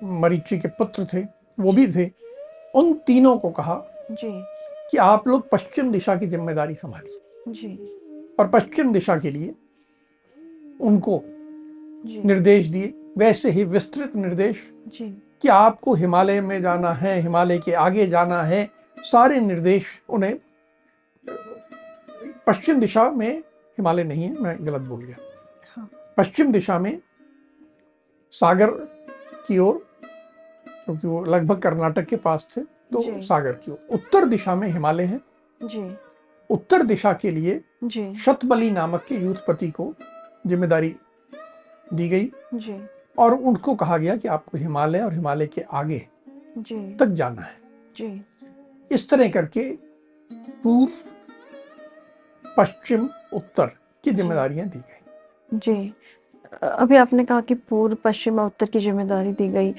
मरीचि 0.04 0.58
के 0.58 0.68
पुत्र 0.68 1.04
थे 1.12 1.22
वो 1.58 1.72
भी 1.72 1.86
थे। 1.92 2.10
उन 2.74 2.92
तीनों 3.06 3.36
को 3.38 3.50
कहा 3.50 3.82
जी। 4.10 4.30
कि 4.90 4.96
आप 4.96 5.28
लोग 5.28 5.48
पश्चिम 5.50 5.90
दिशा 5.92 6.16
की 6.16 6.26
ज़िम्मेदारी 6.26 6.74
संभालिए। 6.74 7.52
जी। 7.52 7.68
और 8.40 8.48
पश्चिम 8.48 8.92
दिशा 8.92 9.16
के 9.16 9.30
लिए 9.30 9.54
उनको 10.80 11.20
जी। 12.04 12.20
निर्देश 12.24 12.66
दिए। 12.66 12.92
वैसे 13.18 13.50
ही 13.50 13.64
विस्तृत 13.64 14.16
निर्देश 14.16 14.56
जी। 14.88 15.04
कि 15.42 15.48
आपको 15.48 15.94
हिमालय 15.94 16.40
में 16.40 16.60
जाना 16.62 16.92
है 16.92 17.20
हिमालय 17.20 17.58
के 17.58 17.72
आगे 17.76 18.06
जाना 18.06 18.42
है 18.42 18.68
सारे 19.02 19.40
निर्देश 19.40 19.86
उन्हें 20.08 20.34
पश्चिम 22.48 22.80
दिशा 22.80 23.10
में 23.10 23.38
हिमालय 23.78 24.04
नहीं 24.04 24.22
है 24.22 24.40
मैं 24.42 24.56
गलत 24.66 24.80
बोल 24.80 25.02
गया। 25.04 25.16
हाँ। 25.76 25.90
पश्चिम 26.16 26.52
दिशा 26.52 26.78
में 26.78 26.98
सागर 28.32 28.70
की 29.46 29.58
ओर 29.58 29.86
क्योंकि 30.66 31.06
वो 31.08 31.24
लगभग 31.24 31.60
कर्नाटक 31.62 32.04
के 32.04 32.16
पास 32.16 32.46
थे 32.56 32.60
तो 32.92 33.20
सागर 33.22 33.52
की 33.54 33.70
ओर। 33.70 33.86
उत्तर 33.90 34.24
दिशा 34.24 34.54
में 34.54 34.66
हिमालय 34.68 35.04
है। 35.04 35.20
जी। 35.60 35.90
उत्तर 36.50 36.82
दिशा 36.82 37.12
के 37.12 37.30
लिए 37.30 38.14
शतबली 38.16 38.70
नामक 38.70 39.04
के 39.08 39.14
युद्धपति 39.14 39.70
को 39.70 39.92
ज़िम्मेदारी 40.46 40.94
दी 41.94 42.08
गई 42.08 42.30
जी। 42.54 42.80
और 43.18 43.34
उनको 43.34 43.74
कहा 43.74 43.96
गया 43.96 44.16
कि 44.16 44.28
आपको 44.28 44.58
हिमालय 44.58 45.00
और 45.00 45.12
हिमालय 45.12 45.46
के 45.46 45.60
आगे 45.72 46.06
जी। 46.58 46.76
तक 46.94 47.06
जाना 47.12 47.42
है। 47.42 47.56
जी। 47.96 48.10
इस 48.90 49.08
तरह 49.10 49.30
करके 49.30 49.70
पूर्व 50.62 50.92
पश्चिम 52.58 53.08
उत्तर 53.32 53.66
की 54.04 54.10
जिम्मेदारियाँ 54.10 54.68
दी 54.68 54.78
गई। 54.78 55.58
जी। 55.58 55.94
अभी 56.62 56.96
आपने 56.96 57.24
कहा 57.24 57.40
कि 57.40 57.54
पूर्व 57.54 57.96
पश्चिम 58.04 58.38
और 58.38 58.46
उत्तर 58.46 58.66
की 58.66 58.80
ज़िम्मेदारी 58.80 59.32
दी 59.32 59.48
गई। 59.48 59.74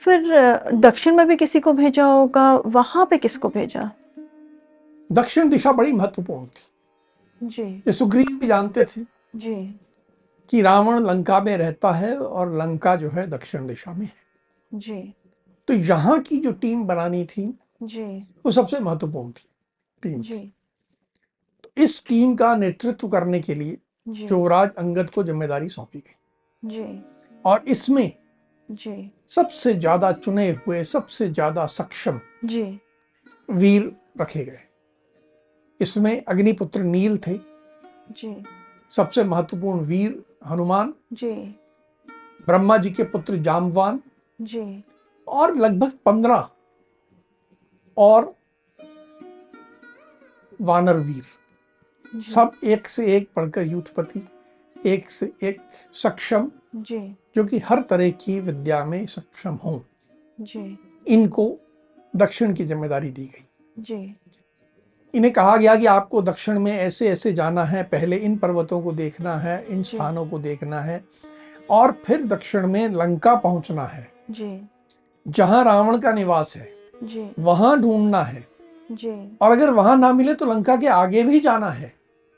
फिर 0.00 0.70
दक्षिण 0.74 1.16
में 1.16 1.26
भी 1.28 1.36
किसी 1.36 1.60
को 1.60 1.72
भेजा 1.72 2.04
होगा? 2.04 2.54
वहाँ 2.56 3.06
पे 3.06 3.18
किसको 3.18 3.48
भेजा? 3.48 3.90
दक्षिण 5.12 5.48
दिशा 5.48 5.72
बड़ी 5.72 5.92
महत्वपूर्ण 5.92 6.46
थी। 6.46 7.48
जी। 7.48 7.62
ये 7.62 7.92
सुग्रीव 7.92 8.38
भी 8.40 8.46
जानते 8.46 8.84
थे 8.84 9.00
जी। 9.36 9.80
कि 10.48 10.62
रावण 10.62 10.98
लंका 10.98 11.40
में 11.40 11.56
रहता 11.56 11.92
है 11.92 12.16
और 12.16 12.56
लंका 12.58 12.96
जो 12.96 13.08
है 13.08 13.26
दक्षिण 13.26 13.66
दिशा 13.66 13.92
में 13.92 14.06
है। 14.06 14.78
जी। 14.78 15.14
तो 15.68 15.74
यहाँ 15.74 16.18
की 16.20 16.36
जो 16.36 16.52
टीम 16.52 16.84
बनानी 16.84 17.24
थी 17.24 17.58
जी। 17.82 18.04
वो 18.44 18.50
सबसे 18.50 18.80
महत्वपूर्ण 18.80 19.30
थी 19.30 19.48
टीम 20.02 20.22
जी। 20.22 20.38
तो 20.38 20.61
इस 21.76 22.04
टीम 22.06 22.34
का 22.36 22.54
नेतृत्व 22.56 23.08
करने 23.08 23.40
के 23.40 23.54
लिए 23.54 23.78
युवराज 24.06 24.70
अंगद 24.78 25.10
को 25.10 25.22
ज़िम्मेदारी 25.24 25.68
सौंपी 25.68 25.98
गई। 25.98 26.68
जी। 26.68 27.02
और 27.44 27.64
इसमें 27.68 28.12
जी। 28.70 29.10
सबसे 29.28 29.72
ज़्यादा 29.74 30.10
चुने 30.12 30.50
हुए 30.50 30.82
सबसे 30.84 31.28
ज़्यादा 31.30 31.66
सक्षम 31.68 32.20
जी। 32.44 32.62
वीर 33.48 33.92
रखे 34.20 34.44
गए। 34.44 34.60
इसमें 35.80 36.24
अग्निपुत्र 36.24 36.82
नील 36.82 37.18
थे। 37.18 37.36
जी। 38.12 38.34
सबसे 38.92 39.24
महत्वपूर्ण 39.24 39.80
वीर 39.80 40.22
हनुमान। 40.46 40.94
जी। 41.12 41.32
ब्रह्मा 42.46 42.76
जी 42.76 42.90
के 42.90 43.02
पुत्र 43.04 43.36
जामवान। 43.38 44.00
जी। 44.38 44.82
और 45.26 45.54
लगभग 45.56 45.92
पंद्रह 46.06 46.48
और 47.96 48.34
वानर 50.60 50.96
वीर। 50.96 51.24
सब 52.14 52.52
एक 52.64 52.88
से 52.88 53.14
एक 53.16 53.28
पढ़कर 53.36 53.62
युद्धपति 53.62 54.26
एक 54.76 55.10
से 55.10 55.32
एक 55.42 55.60
सक्षम 55.94 56.50
जी। 56.76 56.98
जो 57.36 57.44
कि 57.44 57.58
हर 57.58 57.82
तरह 57.82 58.10
की 58.10 58.38
विद्या 58.40 58.84
में 58.84 59.04
सक्षम 59.06 59.54
हों। 59.54 59.78
जी। 60.38 60.78
इनको 61.06 61.50
दक्षिण 62.14 62.52
की 62.54 62.64
ज़िम्मेदारी 62.64 63.10
दी 63.10 63.24
गई। 63.24 63.46
जी। 63.78 64.16
इन्हें 65.14 65.32
कहा 65.32 65.56
गया 65.56 65.76
कि 65.76 65.86
आपको 65.86 66.22
दक्षिण 66.22 66.58
में 66.58 66.72
ऐसे 66.72 67.08
ऐसे 67.08 67.32
जाना 67.32 67.64
है 67.64 67.82
पहले 67.82 68.16
इन 68.16 68.36
पर्वतों 68.36 68.80
को 68.82 68.92
देखना 68.92 69.36
है 69.36 69.64
इन 69.68 69.82
स्थानों 69.82 70.26
को 70.26 70.38
देखना 70.38 70.80
है 70.80 71.04
और 71.70 71.92
फिर 72.04 72.22
दक्षिण 72.24 72.66
में 72.66 72.88
लंका 72.88 73.34
पहुँचना 73.34 73.86
है। 73.86 74.06
जी। 74.30 74.68
जहाँ 75.26 75.64
रावण 75.64 75.98
का 75.98 76.12
निवास 76.12 76.56
है 76.56 76.68
जी। 77.04 77.30
वहाँ 77.38 77.80
ढूंढना 77.80 78.22
है। 78.22 78.46
जी। 78.92 79.36
और 79.42 79.52
अगर 79.52 79.70
वहाँ 79.70 79.96
ना 79.96 80.12
मिले 80.12 80.34
तो 80.34 80.46
लंका 80.46 80.76
के 80.76 80.86
आगे 80.86 81.22
भी 81.22 81.40
जाना 81.40 81.70
है। 81.70 81.92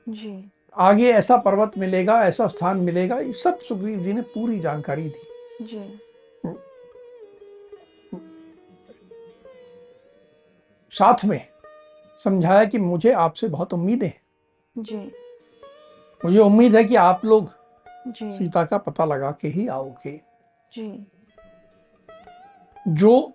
जी। 0.09 0.51
आगे 0.77 1.13
ऐसा 1.13 1.37
पर्वत 1.37 1.73
मिलेगा 1.79 2.25
ऐसा 2.25 2.47
स्थान 2.47 2.77
मिलेगा 2.77 3.19
ये 3.19 3.33
सब 3.33 3.59
सुग्रीव 3.59 4.01
जी 4.01 4.13
ने 4.13 4.23
पूरी 4.23 4.61
जानकारी 4.61 5.09
दी। 5.09 5.65
जी। 5.65 6.01
साथ 10.91 11.25
में 11.25 11.49
समझाया 12.19 12.65
कि 12.65 12.79
मुझे 12.79 13.13
आपसे 13.13 13.49
बहुत 13.49 13.75
उम्मीदें 13.75 14.07
हैं। 14.07 14.21
जी। 14.79 15.13
मुझे 16.25 16.39
उम्मीद 16.39 16.77
है 16.77 16.85
कि 16.85 16.97
आप 16.97 17.25
लोग 17.25 17.51
जी। 18.07 18.31
सीता 18.31 18.65
का 18.65 18.79
पता 18.79 19.05
लगा 19.05 19.31
के 19.31 19.49
ही 19.49 19.69
आओगे। 19.69 20.21
जी। 20.73 21.07
जो 22.89 23.33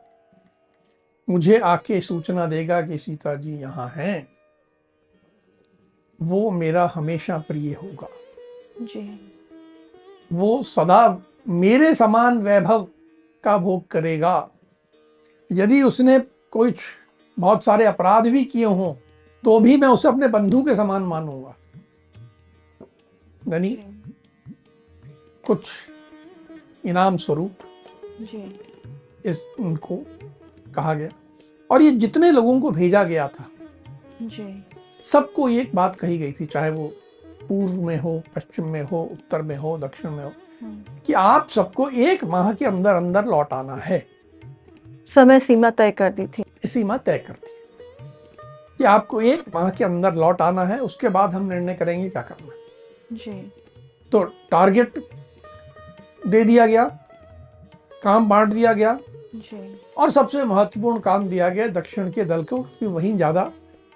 मुझे 1.29 1.59
आके 1.59 2.01
सूचना 2.01 2.45
देगा 2.45 2.81
कि 2.81 2.97
सीता 2.97 3.35
जी 3.35 3.57
यहाँ 3.57 3.87
हैं 3.89 4.38
वो 6.21 6.49
मेरा 6.51 6.91
हमेशा 6.95 7.37
प्रिय 7.37 7.73
होगा। 7.73 8.07
जी। 8.81 9.03
वो 10.33 10.63
सदा 10.63 11.21
मेरे 11.47 11.93
समान 11.95 12.37
वैभव 12.37 12.87
का 13.43 13.57
भोग 13.57 13.87
करेगा। 13.87 14.49
यदि 15.51 15.81
उसने 15.81 16.19
कुछ 16.51 16.75
बहुत 17.37 17.63
सारे 17.63 17.85
अपराध 17.85 18.27
भी 18.27 18.43
किए 18.45 18.65
हों 18.65 18.93
तो 19.43 19.59
भी 19.59 19.77
मैं 19.77 19.87
उसे 19.87 20.07
अपने 20.07 20.27
बंधु 20.27 20.61
के 20.63 20.75
समान 20.75 21.01
मानूँगा। 21.01 21.55
यानी 23.47 23.69
कुछ 25.45 25.69
इनाम 26.85 27.15
स्वरूप 27.15 27.51
जी। 28.21 28.59
इस 29.25 29.45
उनको 29.59 29.95
कहा 30.75 30.93
गया। 30.93 31.09
और 31.71 31.81
ये 31.81 31.91
जितने 31.91 32.31
लोगों 32.31 32.59
को 32.61 32.71
भेजा 32.71 33.03
गया 33.03 33.27
था 33.27 33.49
जी। 34.21 34.63
सबको 35.03 35.49
एक 35.49 35.75
बात 35.75 35.95
कही 35.95 36.17
गई 36.17 36.31
थी 36.31 36.45
चाहे 36.45 36.69
वो 36.71 36.87
पूर्व 37.47 37.81
में 37.81 37.97
हो 37.97 38.21
पश्चिम 38.35 38.65
में 38.69 38.81
हो 38.81 39.01
उत्तर 39.03 39.41
में 39.41 39.55
हो 39.57 39.77
दक्षिण 39.77 40.11
में 40.11 40.23
हो 40.23 40.31
हम्म। 40.61 41.01
कि 41.05 41.13
आप 41.13 41.47
सबको 41.49 41.89
एक 41.89 42.23
माह 42.23 42.51
के 42.53 42.65
अंदर 42.65 42.95
अंदर 42.95 43.25
लौट 43.25 43.53
आना 43.53 43.75
है। 43.75 44.05
समय 45.07 45.39
सीमा 45.39 45.69
तय 45.69 45.91
कर 45.91 46.11
दी 46.11 46.27
थी। 46.27 46.43
सीमा 46.65 46.97
तय 46.97 47.17
कर 47.17 47.33
दी। 47.33 47.57
कि 48.77 48.83
आपको 48.83 49.21
एक 49.21 49.43
माह 49.55 49.69
के 49.69 49.83
अंदर 49.83 50.13
लौट 50.13 50.41
आना 50.41 50.63
है 50.63 50.79
उसके 50.79 51.09
बाद 51.09 51.33
हम 51.33 51.49
निर्णय 51.49 51.73
करेंगे 51.73 52.09
क्या 52.09 52.21
करना 52.21 52.53
है। 52.53 53.17
जी। 53.17 53.51
तो 54.11 54.23
टारगेट 54.51 54.99
दे 56.27 56.43
दिया 56.43 56.65
गया 56.65 56.83
काम 58.03 58.29
बांट 58.29 58.53
दिया 58.53 58.73
गया 58.73 58.97
जी। 59.35 59.79
और 59.97 60.09
सबसे 60.09 60.43
महत्वपूर्ण 60.43 60.99
काम 60.99 61.27
दिया 61.29 61.49
गया 61.49 61.67
दक्षिण 61.67 62.11
के 62.11 62.23
दल 62.25 62.43
को 62.43 62.61
कि 62.79 62.85
वहीं 62.85 63.15
ज़्यादा 63.17 63.51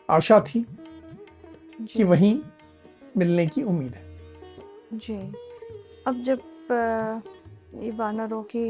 आशा 0.10 0.40
थी। 0.40 0.66
कि 1.96 2.04
वहीं 2.04 2.40
मिलने 3.18 3.46
की 3.48 3.64
उम्मीद 3.64 3.94
है। 3.94 4.04
जी। 4.94 5.16
अब 6.08 6.24
जब 6.26 6.40
ये 7.84 7.92
वानरों 7.92 8.44
की 8.44 8.68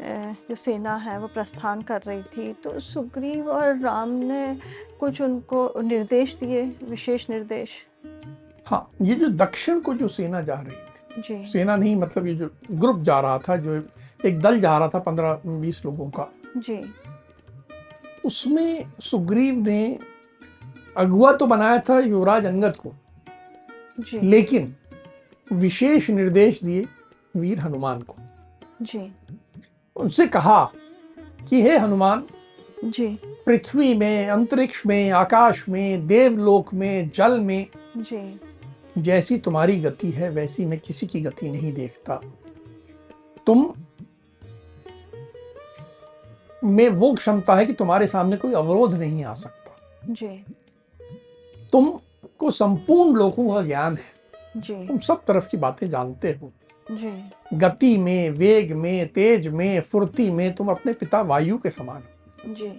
जो 0.00 0.54
सेना 0.54 0.94
है 0.96 1.18
वो 1.20 1.26
प्रस्थान 1.26 1.82
कर 1.82 2.02
रही 2.02 2.22
थी 2.22 2.52
तो 2.64 2.78
सुग्रीव 2.80 3.48
और 3.50 3.78
राम 3.78 4.08
ने 4.08 4.58
कुछ 5.00 5.20
उनको 5.20 5.80
निर्देश 5.80 6.34
दिए 6.34 6.62
विशेष 6.82 7.28
निर्देश? 7.30 7.68
हाँ 8.66 8.90
ये 9.02 9.14
जो 9.14 9.28
दक्षिण 9.28 9.80
को 9.80 9.94
जो 9.94 10.08
सेना 10.08 10.40
जा 10.42 10.54
रही 10.54 10.72
थी। 10.72 11.22
जी। 11.22 11.44
सेना 11.50 11.76
नहीं 11.76 11.96
मतलब 11.96 12.26
ये 12.26 12.34
जो 12.34 12.50
ग्रुप 12.70 13.00
जा 13.00 13.18
रहा 13.20 13.38
था 13.38 13.56
जो 13.56 13.82
एक 14.24 14.40
दल 14.40 14.60
जा 14.60 14.76
रहा 14.78 14.88
था 14.88 14.98
पंद्रह 14.98 15.40
बीस 15.46 15.84
लोगों 15.84 16.08
का। 16.10 16.28
जी। 16.56 16.80
उसमें 18.24 18.86
सुग्रीव 19.00 19.54
ने 19.54 19.98
अगुआ 20.98 21.32
तो 21.32 21.46
बनाया 21.46 21.78
था 21.78 22.00
युवराज 22.00 22.46
अंगद 22.46 22.76
को। 22.76 22.92
जी। 24.00 24.20
लेकिन 24.20 24.76
विशेष 25.52 26.10
निर्देश 26.10 26.60
दिए 26.64 26.86
वीर 27.36 27.60
हनुमान 27.60 28.02
को। 28.02 28.16
जी। 28.82 29.12
उनसे 29.96 30.26
कहा 30.26 30.72
कि 31.48 31.62
हे 31.62 31.78
हनुमान 31.78 32.24
जी। 32.84 33.18
पृथ्वी 33.24 33.94
में 33.94 34.28
अंतरिक्ष 34.28 34.86
में 34.86 35.10
आकाश 35.10 35.68
में 35.68 36.06
देवलोक 36.06 36.74
में 36.74 37.10
जल 37.14 37.40
में 37.40 37.66
जी। 37.96 38.40
जैसी 38.98 39.38
तुम्हारी 39.38 39.80
गति 39.80 40.10
है 40.10 40.30
वैसी 40.30 40.64
मैं 40.64 40.78
किसी 40.78 41.06
की 41.06 41.20
गति 41.20 41.48
नहीं 41.48 41.72
देखता। 41.72 42.20
तुम 43.46 43.72
में 46.64 46.88
वो 46.88 47.14
क्षमता 47.14 47.54
है 47.54 47.66
कि 47.66 47.72
तुम्हारे 47.72 48.06
सामने 48.06 48.36
कोई 48.36 48.52
अवरोध 48.52 48.94
नहीं 48.94 49.24
आ 49.24 49.34
सकता। 49.34 49.76
जी। 50.10 50.44
तुमको 51.72 52.50
संपूर्ण 52.50 53.18
लोगों 53.18 53.54
का 53.54 53.62
ज्ञान 53.62 53.96
है। 53.96 54.18
जी। 54.56 54.86
तुम 54.86 54.98
सब 54.98 55.24
तरफ़ 55.24 55.48
की 55.48 55.56
बातें 55.56 55.90
जानते 55.90 56.28
हो। 56.32 56.52
जी। 56.90 57.30
गति 57.54 57.98
में 57.98 58.30
वेग 58.30 58.72
में 58.72 59.08
तेज 59.08 59.48
में 59.48 59.80
फुर्ती 59.80 60.30
में 60.30 60.54
तुम 60.54 60.68
अपने 60.68 60.92
पिता 60.92 61.20
वायु 61.22 61.58
के 61.58 61.70
समान 61.70 61.96
हो। 61.96 62.54
जी। 62.54 62.78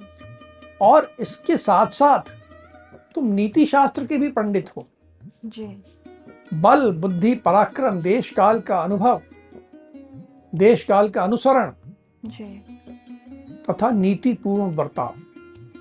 और 0.82 1.16
इसके 1.20 1.58
साथ 1.58 1.88
साथ 1.88 2.36
तुम 3.16 3.26
नीति 3.26 3.66
शास्त्र 3.66 4.06
के 4.06 4.18
भी 4.18 4.30
पंडित 4.30 4.78
हो। 4.78 4.88
जी। 5.46 5.84
बल 6.54 6.92
बुद्धि 6.92 7.36
पराक्रम 7.36 8.02
देश 8.02 8.30
काल 8.30 8.60
का 8.60 8.80
अनुभव 8.80 9.22
देश 10.56 10.84
काल 10.84 11.10
का 11.10 11.24
अनुसरण 11.24 11.72
तथा 13.70 13.92
नीति 13.92 14.34
पूर्ण 14.34 14.76
बर्ताव। 14.76 15.16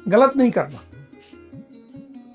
गलत 0.09 0.37
नहीं 0.37 0.51
करना। 0.51 0.81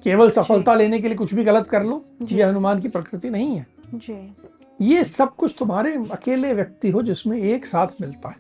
केवल 0.04 0.30
सफलता 0.30 0.74
लेने 0.74 1.00
के 1.00 1.08
लिए 1.08 1.18
कुछ 1.18 1.34
भी 1.34 1.44
गलत 1.44 1.68
कर 1.68 1.84
लो 1.84 2.06
ये 2.22 2.44
हनुमान 2.44 2.80
की 2.80 2.88
प्रकृति 2.88 3.30
नहीं 3.30 3.58
है। 3.58 3.68
जी। 3.94 4.36
ये 4.82 5.04
सब 5.04 5.36
कुछ 5.36 5.56
तुम्हारे 5.58 5.96
अकेले 6.12 6.54
व्यक्ति 6.54 6.90
हो 6.90 7.04
जिसमें 7.04 7.38
एक 7.38 7.66
साथ 7.66 7.88
मिलता 8.02 8.30
है। 8.30 8.38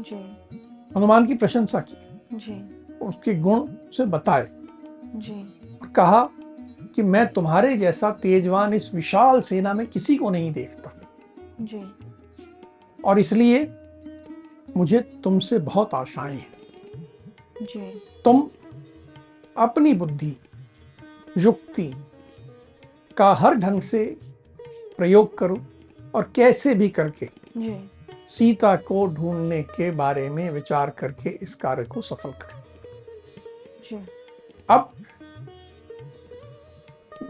जी। 0.00 0.16
हनुमान 0.96 1.26
की 1.26 1.34
प्रशंसा 1.34 1.80
की। 1.80 1.96
जी। 2.32 2.84
उसके 2.98 3.34
गुण 3.34 3.68
से 3.92 4.04
बताए। 4.04 4.48
जी। 5.04 5.42
और 5.82 5.88
कहा 5.88 6.30
कि 6.94 7.02
मैं 7.02 7.32
तुम्हारे 7.32 7.76
जैसा 7.76 8.10
तेजवान 8.10 8.74
इस 8.74 8.94
विशाल 8.94 9.40
सेना 9.40 9.74
में 9.74 9.86
किसी 9.86 10.16
को 10.16 10.30
नहीं 10.30 10.52
देखता। 10.52 11.02
जी। 11.60 11.82
और 13.04 13.18
इसलिए 13.18 13.74
मुझे 14.76 15.00
तुमसे 15.00 15.58
बहुत 15.58 15.94
आशाएँ 15.94 16.36
हैं। 16.36 16.50
जी। 17.62 18.02
तुम 18.24 18.50
अपनी 19.56 19.94
बुद्धि 19.94 20.36
युक्ति 21.38 21.92
का 23.16 23.32
हर 23.34 23.54
ढंग 23.54 23.80
से 23.80 24.04
प्रयोग 24.96 25.36
करो 25.38 25.58
और 26.14 26.30
कैसे 26.34 26.74
भी 26.74 26.88
करके 26.88 27.28
सीता 28.28 28.74
को 28.76 29.06
ढूँढने 29.06 29.62
के 29.62 29.90
बारे 29.90 30.28
में 30.30 30.50
विचार 30.50 30.90
करके 30.90 31.30
इस 31.42 31.54
कार्य 31.54 31.84
को 31.84 32.00
सफल 32.02 32.30
करो। 32.30 34.04
अब 34.68 34.92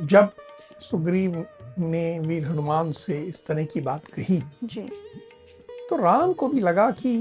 जब 0.02 0.30
सुग्रीव 0.80 1.44
ने 1.78 2.18
वीर 2.18 2.46
हनुमान 2.46 2.92
से 2.92 3.20
इस 3.22 3.44
तरह 3.46 3.64
की 3.64 3.80
बात 3.80 4.06
कही 4.08 4.42
जी। 4.64 4.88
तो 5.90 5.96
राम 5.96 6.32
को 6.32 6.48
भी 6.48 6.60
लगा 6.60 6.90
कि 6.90 7.12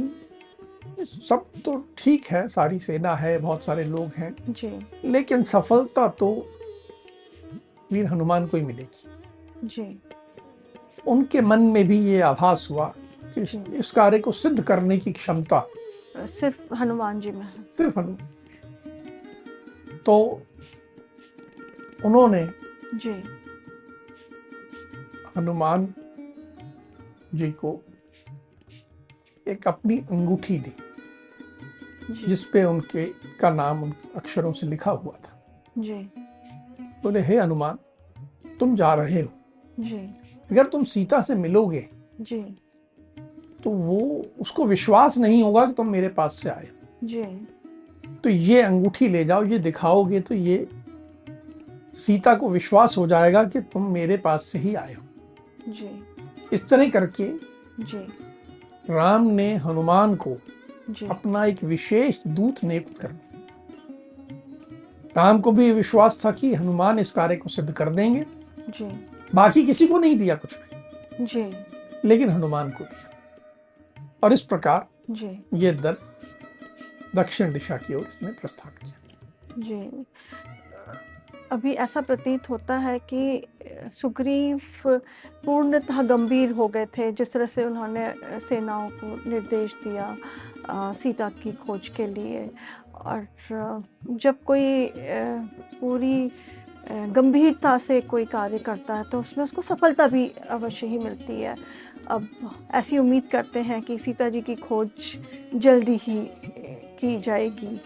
सब 0.99 1.45
तो 1.65 1.75
ठीक 1.97 2.25
है 2.25 2.47
सारी 2.47 2.79
सेना 2.79 3.15
है 3.15 3.37
बहुत 3.39 3.65
सारे 3.65 3.83
लोग 3.85 4.11
हैं। 4.17 4.35
जी। 4.49 4.69
लेकिन 5.05 5.43
सफलता 5.43 6.07
तो 6.07 6.29
वीर 7.91 8.05
हनुमान 8.05 8.47
को 8.47 8.57
ही 8.57 8.63
मिलेगी। 8.63 9.09
जी। 9.67 10.01
उनके 11.07 11.41
मन 11.41 11.59
में 11.59 11.87
भी 11.87 11.99
ये 11.99 12.21
आभास 12.21 12.67
हुआ 12.71 12.95
कि 13.35 13.41
इस, 13.77 13.91
कार्य 13.91 14.19
को 14.19 14.31
सिद्ध 14.31 14.63
करने 14.63 14.97
की 14.97 15.11
क्षमता। 15.11 15.67
सिर्फ़ 16.17 16.73
हनुमान 16.73 17.19
जी 17.19 17.31
में। 17.31 17.41
है 17.41 17.65
सिर्फ़ 17.77 17.99
हनु। 17.99 18.15
तो 19.97 20.41
उन्होंने 22.05 22.47
जी। 22.95 23.23
हनुमान 25.37 25.93
जी 27.35 27.51
को 27.51 27.81
एक 29.47 29.67
अपनी 29.67 29.97
अंगूठी 29.97 30.57
दी 30.57 30.73
जी। 32.13 32.27
जिस 32.27 32.45
पे 32.45 32.63
उनके 32.63 33.05
का 33.39 33.49
नाम 33.49 33.83
उन 33.83 33.93
अक्षरों 34.15 34.51
से 34.51 34.67
लिखा 34.67 34.91
हुआ 34.91 35.13
था। 35.13 35.61
जी। 35.77 36.26
बोले 37.07 37.19
हे 37.19 37.37
हनुमान 37.39 37.77
तुम 38.59 38.75
जा 38.75 38.93
रहे 38.93 39.21
हो। 39.21 39.29
जी। 39.79 39.97
अगर 40.51 40.65
तुम 40.65 40.83
सीता 40.83 41.21
से 41.21 41.35
मिलोगे 41.35 41.89
जी। 42.21 42.39
तो 43.63 43.69
वो 43.69 44.25
उसको 44.39 44.65
विश्वास 44.65 45.17
नहीं 45.17 45.43
होगा 45.43 45.65
कि 45.65 45.73
तुम 45.73 45.87
मेरे 45.87 46.07
पास 46.09 46.33
से 46.33 46.49
आए। 46.49 46.69
जी। 47.03 47.23
तो 48.23 48.29
ये 48.29 48.61
अंगूठी 48.61 49.07
ले 49.07 49.25
जाओ 49.25 49.43
ये 49.43 49.59
दिखाओगे 49.59 50.19
तो 50.19 50.35
ये 50.35 50.67
सीता 51.93 52.35
को 52.35 52.49
विश्वास 52.49 52.97
हो 52.97 53.07
जाएगा 53.07 53.43
कि 53.43 53.61
तुम 53.61 53.91
मेरे 53.91 54.17
पास 54.17 54.43
से 54.43 54.59
ही 54.59 54.75
आए 54.75 54.93
हो। 54.93 55.03
जी। 55.71 55.89
इस 56.53 56.67
तरह 56.67 56.89
करके 56.89 57.29
जी। 57.83 58.07
राम 58.89 59.27
ने 59.27 59.55
हनुमान 59.55 60.15
को 60.15 60.37
जी। 60.89 61.07
अपना 61.07 61.45
एक 61.45 61.63
विशेष 61.63 62.19
दूत 62.27 62.63
नियुक्त 62.63 62.97
कर 62.97 63.07
दिया। 63.07 63.26
राम 65.17 65.39
को 65.39 65.51
भी 65.51 65.71
विश्वास 65.71 66.25
था 66.25 66.31
कि 66.31 66.53
हनुमान 66.55 66.99
इस 66.99 67.11
कार्य 67.11 67.35
को 67.35 67.49
सिद्ध 67.49 67.71
कर 67.71 67.89
देंगे। 67.89 68.25
जी। 68.69 68.89
बाकी 69.35 69.63
किसी 69.63 69.87
को 69.87 69.97
नहीं 69.99 70.15
दिया 70.17 70.35
कुछ 70.35 70.57
भी। 70.57 71.25
जी। 71.25 71.51
लेकिन 72.05 72.29
हनुमान 72.29 72.69
को 72.71 72.83
दिया। 72.83 73.03
और 74.23 74.33
इस 74.33 74.41
प्रकार 74.41 74.87
जी। 75.09 75.43
ये 75.53 75.71
दल 75.71 75.95
दक्षिण 77.15 77.53
दिशा 77.53 77.77
की 77.77 77.93
ओर 77.93 78.05
इसने 78.07 78.31
प्रस्थान 78.31 78.71
किया 78.71 78.93
जी। 79.57 80.05
अभी 81.51 81.73
ऐसा 81.73 82.01
प्रतीत 82.01 82.49
होता 82.49 82.77
है 82.77 82.99
कि 83.13 83.47
सुग्रीव 83.93 84.61
पूर्णतः 84.87 86.01
गंभीर 86.01 86.51
हो 86.51 86.67
गए 86.67 86.85
थे 86.85 87.11
जिस 87.11 87.33
तरह 87.33 87.45
से 87.45 87.63
उन्होंने 87.65 88.13
सेनाओं 88.39 88.89
को 88.89 89.29
निर्देश 89.29 89.75
दिया 89.87 90.17
अ, 90.69 90.93
सीता 90.93 91.29
की 91.29 91.51
खोज 91.51 91.87
के 91.87 92.07
लिए। 92.07 92.49
और 93.07 93.27
जब 94.11 94.43
कोई 94.43 94.91
पूरी 95.81 96.31
गंभीरता 96.89 97.77
से 97.77 97.99
कोई 98.01 98.25
कार्य 98.25 98.57
करता 98.59 98.95
है 98.95 99.03
तो 99.03 99.19
उसमें 99.19 99.43
उसको 99.43 99.61
सफलता 99.61 100.07
भी 100.07 100.27
अवश्य 100.49 100.87
ही 100.87 100.97
मिलती 100.97 101.41
है। 101.41 101.55
अब 102.07 102.27
ऐसी 102.71 102.97
उम्मीद 102.97 103.23
करते 103.31 103.59
हैं 103.59 103.81
कि 103.81 103.97
सीता 103.97 104.29
जी 104.29 104.41
की 104.41 104.55
खोज 104.55 104.89
जल्दी 105.55 105.99
ही 106.03 106.19
की 106.99 107.19
जाएगी। 107.21 107.79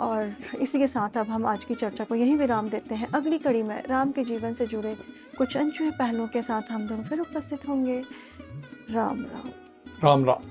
और 0.00 0.34
इसी 0.60 0.78
के 0.78 0.86
साथ 0.86 1.16
अब 1.18 1.28
हम 1.28 1.46
आज 1.46 1.64
की 1.64 1.74
चर्चा 1.74 2.04
को 2.04 2.14
यहीं 2.14 2.36
विराम 2.36 2.68
देते 2.68 2.94
हैं। 2.94 3.08
अगली 3.14 3.38
कड़ी 3.38 3.62
में 3.62 3.82
राम 3.88 4.12
के 4.12 4.24
जीवन 4.24 4.54
से 4.54 4.66
जुड़े 4.66 4.96
कुछ 5.38 5.56
अनछुए 5.56 5.90
पहलुओं 5.90 6.26
के 6.28 6.42
साथ 6.42 6.70
हम 6.70 6.86
दोनों 6.86 7.04
फिर 7.04 7.20
उपस्थित 7.20 7.68
होंगे। 7.68 8.02
राम 8.90 9.20
राम। 9.22 9.48
राम 10.04 10.24
राम। 10.24 10.50